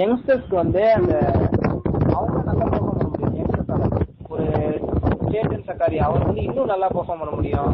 யங்ஸ்டர்ஸ்க்கு 0.01 0.55
வந்து 0.61 0.81
அந்த 0.97 1.13
அவங்க 2.15 2.39
நல்லா 2.47 2.65
பெர்ஃபார்ம் 2.71 2.89
பண்ண 2.89 3.09
முடியும் 3.11 3.35
யங்ஸ்டர்ஸால 3.39 3.83
ஒரு 4.33 4.47
சேத்தன் 5.33 5.52
சக்காரி 5.67 5.97
அவர் 6.07 6.25
வந்து 6.27 6.43
இன்னும் 6.47 6.71
நல்லா 6.73 6.87
பெர்ஃபார்ம் 6.95 7.21
பண்ண 7.21 7.33
முடியும். 7.39 7.71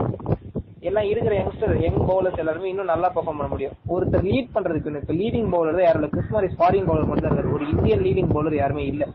எல்லாம் 0.90 1.08
இருக்கிற 1.12 1.34
யங்ஸ்டர் 1.40 1.74
யங் 1.86 2.02
பவுலர்ஸ் 2.10 2.42
எல்லாருமே 2.42 2.70
இன்னும் 2.74 2.92
நல்லா 2.92 3.08
பெர்ஃபார்ம் 3.16 3.40
பண்ண 3.40 3.50
முடியும். 3.54 3.74
ஒருத்தர் 3.94 4.28
லீட் 4.32 4.54
பண்றதுக்கு 4.56 5.02
இப்ப 5.02 5.16
லீடிங் 5.22 5.50
பவுலர் 5.54 5.78
தான் 5.78 5.88
யாரும் 5.88 6.02
இல்ல 6.02 6.12
கிறிஸ்மாரி 6.16 6.50
ஸ்பாரிங் 6.56 6.88
பவுலர் 6.90 7.10
மட்டும் 7.10 7.28
தான் 7.28 7.34
இருக்காரு. 7.34 7.56
ஒரு 7.58 7.66
இந்தியன் 7.74 8.06
லீடிங் 8.08 8.32
பவுலர் 8.36 8.62
யாருமே 8.64 8.86
இல்ல. 8.94 9.06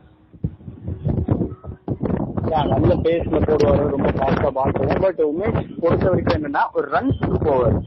நல்ல 2.73 2.95
பேஸ்ல 3.05 3.39
போடுவாரு. 3.47 3.85
ரொம்ப 3.95 4.09
ஃபாஸ்டா 4.17 4.51
பால் 4.57 4.75
போகும் 4.77 5.01
பட் 5.05 5.21
உமேஷ் 5.31 5.63
பொறுத்த 5.83 6.05
வரைக்கும் 6.11 6.37
என்னன்னா 6.39 6.63
ஒரு 6.79 6.87
ரன் 6.95 7.11
போவார். 7.47 7.79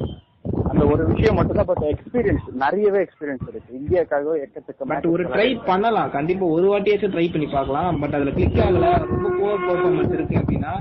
அந்த 0.77 0.87
ஒரு 0.93 1.03
விஷயம் 1.11 1.37
மட்டும் 1.37 1.57
தான் 1.59 1.67
பட் 1.69 1.85
எக்ஸ்பீரியன்ஸ் 1.91 2.43
நிறையவே 2.63 2.99
எக்ஸ்பீரியன்ஸ் 3.03 3.45
இருக்கு. 3.51 3.77
இந்தியாக்காக 3.79 4.33
எக்கச்சக்க 4.43 4.85
பட் 4.91 5.07
ஒரு 5.11 5.23
ட்ரை 5.33 5.47
பண்ணலாம். 5.69 6.09
கண்டிப்பா 6.15 6.45
ஒரு 6.55 6.65
வாட்டியாச்சும் 6.71 7.13
ட்ரை 7.15 7.23
பண்ணி 7.33 7.47
பார்க்கலாம். 7.53 7.97
பட் 8.01 8.15
அதுல 8.17 8.33
கிளிக் 8.35 8.59
ஆகல. 8.65 8.89
ரொம்ப 9.13 9.29
புவர் 9.37 9.63
பெர்ஃபார்மன்ஸ் 9.67 10.13
இருக்கு 10.17 10.35
அப்படின்னா 10.41 10.73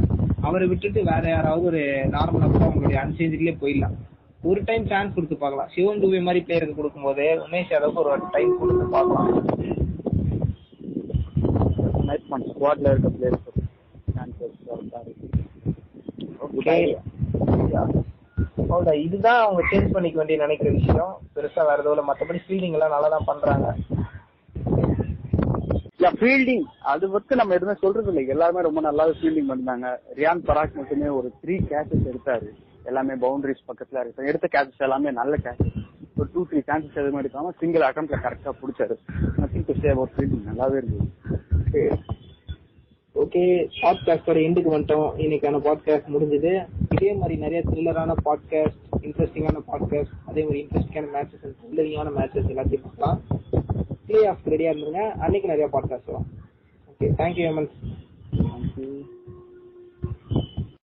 அவரை 0.48 0.66
விட்டுட்டு 0.72 1.00
வேற 1.11 1.24
யாராவது 1.35 1.64
ஒரு 1.70 1.82
நார்மலா 2.16 2.50
கூட 2.50 2.64
அவங்களுடைய 2.66 2.98
அன்சேஞ்சிலே 3.04 3.54
போயிடலாம். 3.62 3.96
ஒரு 4.50 4.61
டைம் 4.68 4.85
சான்ஸ் 4.92 5.14
கொடுத்து 5.14 5.38
பார்க்கலாம். 5.44 5.70
சிவன் 5.76 6.02
துபே 6.02 6.20
மாதிரி 6.26 6.42
பிளேயருக்கு 6.48 6.78
கொடுக்கும்போது 6.80 7.26
உமேஷ் 7.46 7.72
யாதவுக்கு 7.74 8.02
ஒரு 8.04 8.28
டைம் 8.37 8.52
கொடுத்து 8.62 8.87
பார்க்கலாம். 8.96 9.32
ஸ்குவாட்ல 12.50 12.92
இருக்க 12.92 13.09
பிளேயர்ஸ் 13.16 13.44
ஓகே 16.44 16.76
அவ்வளவுதான் 18.68 19.02
இதுதான் 19.07 19.40
அவங்க 19.44 19.62
சேஞ்ச் 19.70 19.92
பண்ணிக்க 19.92 20.16
வேண்டிய 20.16 20.38
நினைக்கிற 20.38 20.70
விஷயம். 20.70 21.18
பெருசா 21.35 21.64
வேற 21.68 21.76
எதுவும் 21.79 22.09
மத்தபடி 22.09 22.38
ஃபீல்டிங் 22.46 22.76
எல்லாம் 22.79 22.94
நல்லா 22.94 23.09
தான் 23.09 23.26
பண்றாங்க. 23.26 23.74
இல்ல 25.96 26.11
ஃபீல்டிங் 26.20 26.64
அது 26.83 27.11
பத்தி 27.11 27.35
நம்ம 27.35 27.55
எதுவுமே 27.55 27.79
சொல்றது 27.81 28.09
இல்லை. 28.09 28.26
எல்லாருமே 28.26 28.61
ரொம்ப 28.61 28.81
நல்லா 28.81 29.07
ஃபீல்டிங் 29.07 29.50
பண்ணாங்க 29.52 29.87
ரியான் 30.16 30.44
பராக் 30.48 30.74
மட்டுமே 30.74 31.09
ஒரு 31.18 31.33
த்ரீ 31.44 31.59
கேச்சஸ் 31.70 32.09
எடுத்தாரு. 32.12 32.48
எல்லாமே 32.85 33.12
பவுண்டரிஸ் 33.12 33.66
பக்கத்துல 33.68 34.00
இருக்கு. 34.00 34.26
எடுத்த 34.26 34.48
கேச்சஸ் 34.52 34.85
எல்லாமே 34.88 35.11
நல்ல 35.11 35.37
கேச்சஸ் 35.37 35.85
ஒரு 36.16 36.29
டூ 36.35 36.46
த்ரீ 36.50 36.61
சான்சஸ் 36.66 36.98
எதுவுமே 37.02 37.20
எடுக்காம 37.20 37.48
சிங்கிள் 37.59 37.88
அட்டம்ப்ட்ல 37.88 38.18
கரெக்டா 38.26 38.52
பிடிச்சாரு. 38.61 38.96
Nothing 39.40 39.64
to 39.66 39.74
say 39.81 39.88
about 39.88 40.14
fielding 40.16 40.46
நல்லாவே 40.50 40.76
இருந்தது. 40.76 41.09
ஓகே 43.14 43.42
பாட்காஸ்டோட 43.83 44.40
எண்டுக்கு 44.46 44.72
வந்துட்டோம். 44.76 45.11
இன்னைக்கான 45.16 45.59
பாட்காஸ்ட் 45.66 46.12
முடிஞ்சது. 46.14 46.66
இதே 47.00 47.12
மாதிரி 47.12 47.37
நிறைய 47.37 47.62
த்ரில்லரான 47.70 48.14
பாட்காஸ்ட் 48.24 48.80
இன்ட்ரெஸ்டிங்கான 49.00 49.56
பாட்காஸ்ட் 49.72 50.12
அதே 50.26 50.42
மாதிரி 50.42 50.66
இன்ட்ரெஸ்டிங்கான 50.66 51.06
மேட்சஸ் 51.14 51.44
அண்ட் 51.44 51.56
த்ரில்லரிங்கான 51.62 52.11
மேட்சஸ் 52.18 52.50
எல்லாத்தையும் 52.50 52.82
பார்க்கலாம். 52.82 53.20
பிளே 54.06 54.26
ஆஃப் 54.26 54.38
ரெடியா 54.44 54.72
இருந்துருங்க. 54.72 55.11
அன்னைக்கு 55.11 55.48
நிறைய 55.48 55.66
பாட்காஸ்ட் 55.66 56.06
வரும். 56.06 56.26
Okay 56.90 57.02
thank you 57.02 57.44
Hemant 57.48 57.70
thank you. 58.32 59.02